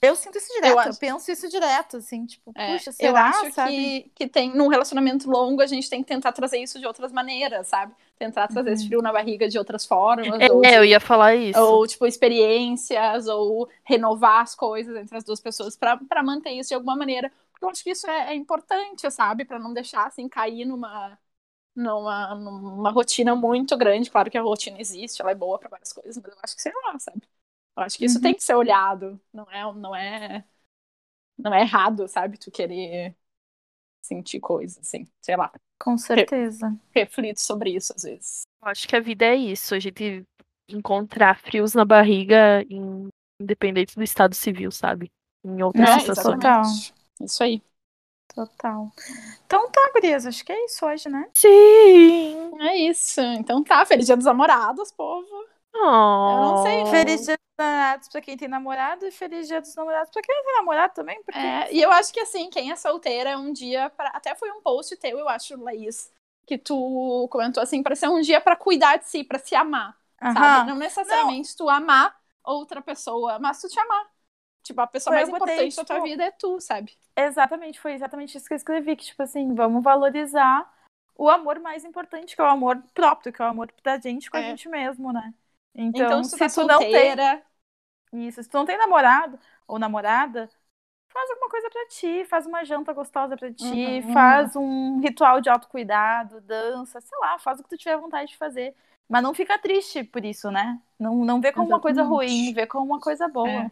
Eu 0.01 0.15
sinto 0.15 0.37
isso 0.37 0.53
direto, 0.53 0.71
eu, 0.71 0.79
acho- 0.79 0.99
penso 0.99 1.29
isso 1.31 1.49
direto, 1.49 1.97
assim, 1.97 2.25
tipo, 2.25 2.53
É, 2.55 2.73
puxa, 2.77 2.91
eu 2.91 2.93
será, 2.93 3.27
acho 3.27 3.51
sabe? 3.51 3.71
que, 3.71 4.11
que 4.15 4.27
tem, 4.29 4.55
num 4.55 4.67
relacionamento 4.67 5.29
longo, 5.29 5.61
a 5.61 5.67
gente 5.67 5.89
tem 5.89 6.01
que 6.01 6.07
tentar 6.07 6.31
trazer 6.31 6.59
isso 6.59 6.79
de 6.79 6.85
outras 6.87 7.11
maneiras, 7.11 7.67
sabe? 7.67 7.93
Tentar 8.19 8.47
trazer 8.49 8.73
esse 8.73 8.85
Uhum. 8.85 8.87
frio 8.87 9.01
na 9.01 9.13
barriga 9.13 9.49
de 9.49 9.57
outras 9.59 9.85
formas. 9.85 10.47
ou, 10.47 10.65
É, 10.65 10.67
de- 10.67 10.79
eu 10.79 10.85
ia 10.85 10.99
falar 10.99 11.35
isso. 11.35 11.81
ou, 11.81 11.87
tipo, 11.87 12.05
experiências, 12.07 13.27
ou 13.27 13.69
renovar 13.85 14.41
as 14.43 14.55
coisas 14.55 14.95
entre 14.97 15.17
as 15.17 15.23
duas 15.25 15.39
pessoas 15.41 15.77
pra 15.77 15.97
pra 15.97 16.23
manter 16.23 16.51
isso 16.51 16.69
de 16.69 16.75
alguma 16.75 16.95
maneira. 16.97 17.31
Porque 17.51 17.65
eu 17.65 17.69
acho 17.69 17.83
que 17.83 17.91
isso 17.91 18.07
é, 18.09 18.31
é 18.33 18.35
importante, 18.35 19.09
sabe? 19.11 19.45
Pra 19.45 19.59
não 19.59 19.73
deixar, 19.73 20.07
assim, 20.07 20.29
cair 20.29 20.65
numa, 20.65 21.19
numa, 21.75 22.35
numa 22.35 22.91
rotina 22.91 23.35
muito 23.35 23.77
grande. 23.77 24.11
Claro 24.11 24.31
que 24.31 24.37
a 24.37 24.41
rotina 24.43 24.79
existe, 24.81 25.21
ela 25.21 25.31
é 25.31 25.35
boa 25.35 25.59
pra 25.59 25.69
várias 25.69 25.93
coisas, 25.93 26.17
mas 26.23 26.33
eu 26.33 26.39
acho 26.43 26.55
que, 26.55 26.61
sei 26.63 26.73
lá, 26.85 26.99
sabe? 26.99 27.21
Eu 27.77 27.83
acho 27.83 27.97
que 27.97 28.05
isso 28.05 28.19
Uhum. 28.19 28.21
tem 28.21 28.35
que 28.35 28.43
ser 28.43 28.55
olhado. 28.55 29.19
Não 29.33 29.45
é, 29.51 29.73
não 29.75 29.95
é, 29.95 30.45
não 31.37 31.53
é 31.53 31.61
errado, 31.61 32.07
sabe? 32.07 32.37
Tu 32.37 32.51
querer 32.51 33.15
sentir 34.01 34.39
coisas, 34.39 34.77
assim. 34.79 35.07
Sei 35.21 35.35
lá. 35.35 35.51
Com 35.79 35.97
certeza. 35.97 36.75
Reflito 36.93 37.39
sobre 37.41 37.71
isso 37.71 37.93
às 37.95 38.03
vezes. 38.03 38.41
Eu 38.61 38.67
acho 38.69 38.87
que 38.87 38.95
a 38.95 38.99
vida 38.99 39.25
é 39.25 39.35
isso, 39.35 39.73
a 39.73 39.79
gente 39.79 40.23
encontrar 40.69 41.39
frios 41.39 41.73
na 41.73 41.85
barriga, 41.85 42.63
em- 42.69 43.07
independente 43.41 43.95
do 43.95 44.03
estado 44.03 44.35
civil, 44.35 44.71
sabe? 44.71 45.09
Em 45.45 45.61
outras 45.63 45.89
Não, 45.89 45.99
situações. 45.99 46.37
exatamente. 46.37 46.93
Isso 47.21 47.43
aí. 47.43 47.61
Total. 48.35 48.91
Então 49.45 49.69
tá, 49.71 49.89
gurias, 49.93 50.25
acho 50.25 50.45
que 50.45 50.51
é 50.51 50.65
isso 50.65 50.85
hoje, 50.85 51.09
né? 51.09 51.29
Sim! 51.33 52.51
É 52.61 52.77
isso. 52.77 53.19
Então 53.21 53.63
tá, 53.63 53.85
feliz 53.85 54.05
dia 54.05 54.15
dos 54.15 54.25
namorados, 54.25 54.91
povo. 54.91 55.27
Oh. 55.73 55.79
não 55.79 56.63
sei, 56.63 56.85
Feliz 56.87 57.25
dia 57.25 57.37
namorados 57.63 58.07
pra 58.09 58.21
quem 58.21 58.37
tem 58.37 58.47
namorado 58.47 59.05
e 59.05 59.11
feliz 59.11 59.47
dia 59.47 59.61
dos 59.61 59.75
namorados 59.75 60.11
pra 60.11 60.21
quem 60.21 60.35
não 60.35 60.43
tem 60.43 60.53
namorado 60.55 60.93
também, 60.93 61.21
porque 61.23 61.37
É, 61.37 61.73
e 61.73 61.81
eu 61.81 61.91
acho 61.91 62.11
que 62.13 62.19
assim, 62.19 62.49
quem 62.49 62.71
é 62.71 62.75
solteira 62.75 63.31
é 63.31 63.37
um 63.37 63.53
dia 63.53 63.89
para 63.91 64.09
Até 64.09 64.35
foi 64.35 64.51
um 64.51 64.61
post 64.61 64.95
teu, 64.97 65.19
eu 65.19 65.29
acho, 65.29 65.61
Laís, 65.61 66.11
que 66.45 66.57
tu 66.57 67.27
comentou 67.29 67.61
assim, 67.61 67.83
para 67.83 67.95
ser 67.95 68.07
um 68.09 68.21
dia 68.21 68.41
pra 68.41 68.55
cuidar 68.55 68.97
de 68.97 69.07
si, 69.07 69.23
pra 69.23 69.37
se 69.39 69.55
amar, 69.55 69.95
sabe? 70.27 70.63
Não 70.63 70.75
necessariamente 70.75 71.55
tu 71.55 71.69
amar 71.69 72.19
outra 72.43 72.81
pessoa, 72.81 73.37
mas 73.39 73.61
tu 73.61 73.67
te 73.69 73.79
amar. 73.79 74.07
Tipo, 74.63 74.81
a 74.81 74.87
pessoa 74.87 75.11
Foi, 75.11 75.17
mais 75.17 75.27
eu 75.27 75.31
botei, 75.31 75.55
importante 75.55 75.75
da 75.75 75.83
tua 75.85 75.99
tipo, 75.99 76.03
vida 76.03 76.23
é 76.23 76.31
tu, 76.31 76.59
sabe? 76.59 76.97
Exatamente, 77.15 77.79
foi 77.79 77.93
exatamente 77.93 78.37
isso 78.37 78.47
que 78.47 78.53
eu 78.53 78.57
escrevi, 78.57 78.95
que 78.95 79.05
tipo 79.05 79.21
assim, 79.21 79.53
vamos 79.53 79.83
valorizar 79.83 80.71
o 81.15 81.29
amor 81.29 81.59
mais 81.59 81.83
importante, 81.83 82.33
que 82.35 82.41
é 82.41 82.45
o 82.45 82.47
amor 82.47 82.81
próprio, 82.93 83.33
que 83.33 83.41
é 83.41 83.45
o 83.45 83.49
amor 83.49 83.71
da 83.83 83.99
gente 83.99 84.29
com 84.31 84.37
a 84.37 84.41
É. 84.41 84.51
gente 84.51 84.69
mesmo, 84.69 85.11
né? 85.11 85.33
Então, 85.75 86.09
Então, 86.11 86.23
se 86.23 86.31
tu 86.31 86.37
tá 86.37 86.49
tu 86.49 86.63
não 86.65 86.77
tem 86.77 87.11
solteira, 87.11 87.45
isso, 88.13 88.41
se 88.43 88.49
tu 88.49 88.57
não 88.57 88.65
tem 88.65 88.77
namorado 88.77 89.39
ou 89.67 89.79
namorada, 89.79 90.49
faz 91.09 91.29
alguma 91.31 91.49
coisa 91.49 91.69
pra 91.69 91.87
ti, 91.87 92.25
faz 92.25 92.45
uma 92.45 92.63
janta 92.65 92.93
gostosa 92.93 93.37
pra 93.37 93.51
ti, 93.53 94.01
Uhum. 94.03 94.11
faz 94.13 94.55
um 94.55 94.99
ritual 95.01 95.41
de 95.41 95.49
autocuidado, 95.49 96.41
dança, 96.41 97.01
sei 97.01 97.17
lá, 97.19 97.39
faz 97.39 97.59
o 97.59 97.63
que 97.63 97.69
tu 97.69 97.77
tiver 97.77 97.97
vontade 97.97 98.31
de 98.31 98.37
fazer. 98.37 98.75
Mas 99.09 99.23
não 99.23 99.33
fica 99.33 99.57
triste 99.59 100.03
por 100.03 100.23
isso, 100.25 100.51
né? 100.51 100.79
Não, 100.99 101.25
não 101.25 101.41
vê 101.41 101.51
como 101.51 101.67
uma 101.69 101.79
coisa 101.81 102.03
Exatamente. 102.03 102.03
ruim, 102.03 102.53
vê 102.53 102.67
como 102.67 102.85
uma 102.85 102.99
coisa 102.99 103.27
boa. 103.27 103.65
É. 103.65 103.71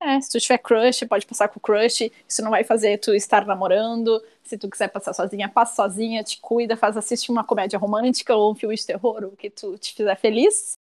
É, 0.00 0.20
se 0.20 0.30
tu 0.30 0.38
tiver 0.38 0.58
crush, 0.58 1.04
pode 1.08 1.26
passar 1.26 1.48
com 1.48 1.58
o 1.58 1.60
crush. 1.62 2.10
Isso 2.28 2.42
não 2.42 2.50
vai 2.50 2.62
fazer 2.62 2.98
tu 2.98 3.14
estar 3.14 3.44
namorando. 3.44 4.22
Se 4.44 4.56
tu 4.56 4.70
quiser 4.70 4.88
passar 4.88 5.12
sozinha, 5.12 5.48
passa 5.48 5.74
sozinha, 5.74 6.22
te 6.22 6.40
cuida, 6.40 6.76
faz 6.76 6.96
assistir 6.96 7.32
uma 7.32 7.42
comédia 7.44 7.78
romântica 7.78 8.34
ou 8.36 8.52
um 8.52 8.54
filme 8.54 8.76
de 8.76 8.86
terror, 8.86 9.24
o 9.24 9.36
que 9.36 9.50
tu 9.50 9.76
te 9.76 9.92
fizer 9.94 10.16
feliz. 10.16 10.77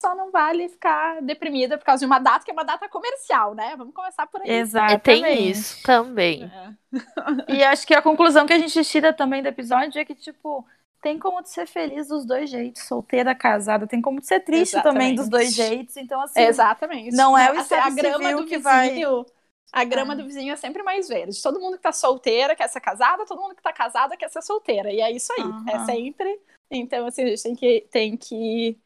Só 0.00 0.14
não 0.14 0.30
vale 0.30 0.68
ficar 0.68 1.20
deprimida 1.20 1.76
por 1.76 1.84
causa 1.84 2.00
de 2.00 2.06
uma 2.06 2.18
data 2.18 2.44
que 2.44 2.50
é 2.50 2.54
uma 2.54 2.64
data 2.64 2.88
comercial, 2.88 3.54
né? 3.54 3.74
Vamos 3.76 3.94
começar 3.94 4.26
por 4.26 4.40
aí. 4.40 4.48
É, 4.48 4.58
Exatamente. 4.58 5.02
tem 5.02 5.48
isso 5.50 5.82
também. 5.82 6.44
É. 6.44 7.54
E 7.54 7.62
acho 7.62 7.86
que 7.86 7.94
a 7.94 8.00
conclusão 8.00 8.46
que 8.46 8.52
a 8.52 8.58
gente 8.58 8.82
tira 8.84 9.12
também 9.12 9.42
do 9.42 9.48
episódio 9.48 10.00
é 10.00 10.04
que, 10.04 10.14
tipo, 10.14 10.66
tem 11.02 11.18
como 11.18 11.44
ser 11.44 11.66
feliz 11.66 12.08
dos 12.08 12.24
dois 12.24 12.48
jeitos, 12.48 12.82
solteira, 12.82 13.34
casada, 13.34 13.86
tem 13.86 14.00
como 14.00 14.22
ser 14.22 14.40
triste 14.40 14.82
também 14.82 15.14
dos 15.14 15.28
dois 15.28 15.48
Exatamente. 15.48 15.76
jeitos. 15.76 15.96
Então, 15.98 16.20
assim, 16.22 16.40
Exatamente. 16.40 17.16
não 17.16 17.36
é 17.36 17.52
o 17.52 17.56
estado 17.56 17.86
a 17.86 17.90
grama 17.90 18.18
civil 18.18 18.36
do 18.38 18.46
que 18.46 18.58
vizinho. 18.58 19.26
A 19.72 19.84
grama 19.84 20.14
É. 20.14 20.16
do 20.16 20.24
vizinho 20.24 20.52
é 20.52 20.56
sempre 20.56 20.82
mais 20.82 21.08
verde. 21.08 21.40
Todo 21.42 21.60
mundo 21.60 21.76
que 21.76 21.82
tá 21.82 21.92
solteira 21.92 22.56
quer 22.56 22.68
ser 22.68 22.80
casada, 22.80 23.24
todo 23.24 23.40
mundo 23.40 23.54
que 23.54 23.62
tá 23.62 23.72
casada 23.72 24.16
quer 24.16 24.28
ser 24.28 24.42
solteira. 24.42 24.90
E 24.92 25.00
é 25.00 25.10
isso 25.12 25.32
aí. 25.34 25.44
É 25.72 25.76
Aham. 25.76 25.84
sempre. 25.86 26.40
Então, 26.70 27.06
assim, 27.06 27.22
a 27.22 27.26
gente 27.26 27.42
tem 27.42 27.54
que, 27.54 27.88
tem 27.90 28.16
que 28.16 28.78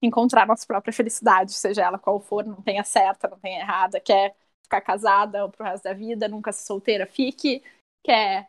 encontrar 0.00 0.46
nossa 0.46 0.66
própria 0.66 0.92
felicidade, 0.92 1.52
seja 1.52 1.82
ela 1.82 1.98
qual 1.98 2.20
for, 2.20 2.44
não 2.44 2.62
tenha 2.62 2.84
certa, 2.84 3.28
não 3.28 3.38
tenha 3.38 3.60
errada. 3.60 4.00
Quer 4.00 4.34
ficar 4.62 4.80
casada 4.80 5.48
pro 5.48 5.64
resto 5.64 5.84
da 5.84 5.94
vida, 5.94 6.28
nunca 6.28 6.52
ser 6.52 6.64
solteira, 6.66 7.06
fique. 7.06 7.62
Quer 8.04 8.48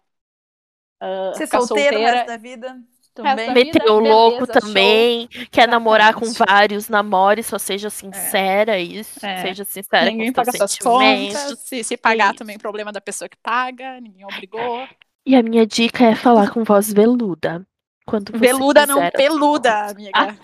uh, 1.02 1.36
Ser 1.36 1.46
o 1.56 1.62
solteira. 1.66 1.98
resto 2.00 2.28
da 2.28 2.38
vida 2.38 2.82
da 3.24 3.36
também. 3.36 3.54
Meteu 3.54 3.96
o 3.96 4.00
louco 4.00 4.46
beleza, 4.46 4.60
também, 4.60 5.28
quer 5.52 5.68
namorar 5.68 6.14
com 6.14 6.26
Exatamente. 6.26 6.52
vários 6.52 6.90
namores, 6.90 7.46
só 7.48 7.58
seja 7.58 7.90
sincera, 7.90 8.80
isso. 8.80 9.26
É. 9.26 9.42
Seja 9.42 9.66
sincera 9.66 10.06
Ninguém 10.06 10.28
com 10.28 10.34
paga 10.34 10.52
suas 10.52 10.78
contas. 10.78 11.60
Se, 11.60 11.84
se 11.84 11.98
pagar 11.98 12.30
isso. 12.30 12.40
também, 12.40 12.58
problema 12.58 12.92
da 12.92 13.02
pessoa 13.02 13.28
que 13.28 13.38
paga. 13.38 14.00
Ninguém 14.00 14.26
obrigou. 14.26 14.88
E 15.26 15.36
a 15.36 15.44
minha 15.44 15.66
dica 15.66 16.06
é 16.06 16.16
falar 16.16 16.52
com 16.52 16.64
voz 16.64 16.92
veluda. 16.92 17.66
Quando 18.06 18.32
você 18.32 18.40
Veluda 18.40 18.88
não, 18.88 19.10
peluda, 19.12 19.90
amiga. 19.90 20.36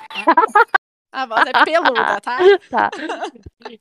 A 1.16 1.26
voz 1.26 1.46
é 1.48 1.64
peluda, 1.64 2.22
tá? 2.22 2.38
Tá. 2.70 2.90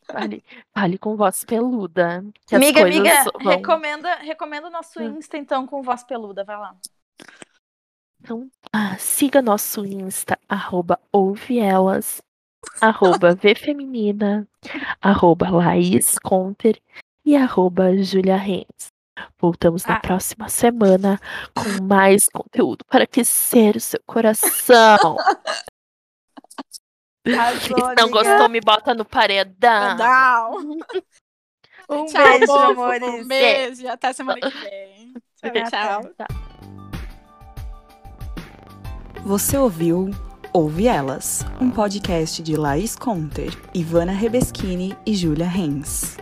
Fale, 0.06 0.44
fale 0.72 0.98
com 0.98 1.16
voz 1.16 1.44
peluda. 1.44 2.24
Amiga, 2.52 2.82
amiga, 2.82 3.10
vão- 3.42 3.50
recomenda, 3.52 4.14
recomenda 4.16 4.68
o 4.68 4.70
nosso 4.70 5.00
Hum. 5.00 5.18
Insta, 5.18 5.36
então, 5.36 5.66
com 5.66 5.82
voz 5.82 6.04
peluda. 6.04 6.44
Vai 6.44 6.56
lá. 6.56 6.76
Então, 8.20 8.48
ah, 8.72 8.96
siga 8.98 9.42
nosso 9.42 9.84
Insta, 9.84 10.38
arroba 10.48 10.98
ouvielas, 11.12 12.22
arroba 12.80 13.34
vfeminina, 13.36 14.48
arroba 15.02 15.50
Laís 15.50 16.18
Conter 16.20 16.80
e 17.26 17.36
arroba 17.36 17.96
Julia 18.02 18.36
Renz. 18.36 18.92
Voltamos 19.38 19.84
na 19.84 19.96
Ah. 19.96 20.00
próxima 20.00 20.48
semana 20.48 21.20
com 21.54 21.82
mais 21.84 22.26
conteúdo 22.28 22.84
para 22.86 23.04
aquecer 23.04 23.76
o 23.76 23.80
seu 23.80 24.00
coração. 24.06 25.16
Arrasou, 27.26 27.88
Se 27.88 27.94
não 27.96 28.10
gostou, 28.10 28.48
me 28.48 28.60
bota 28.60 28.94
no 28.94 29.04
paredão. 29.04 29.96
Não. 29.96 30.78
Um 31.86 32.06
Tchau, 32.06 32.24
beijo, 32.24 32.46
povo. 32.46 32.62
amores. 32.64 33.02
Um 33.02 33.28
beijo 33.28 33.82
e 33.82 33.88
até 33.88 34.10
semana 34.14 34.40
que 34.40 34.48
vem. 34.48 35.12
Tchau, 35.68 36.02
tchau. 36.02 36.26
Você 39.22 39.58
ouviu 39.58 40.10
Ouve 40.50 40.86
Elas, 40.86 41.44
um 41.60 41.70
podcast 41.70 42.42
de 42.42 42.56
Laís 42.56 42.96
Conter, 42.96 43.52
Ivana 43.74 44.12
Rebeschini 44.12 44.96
e 45.04 45.14
Júlia 45.14 45.46
Renz. 45.46 46.16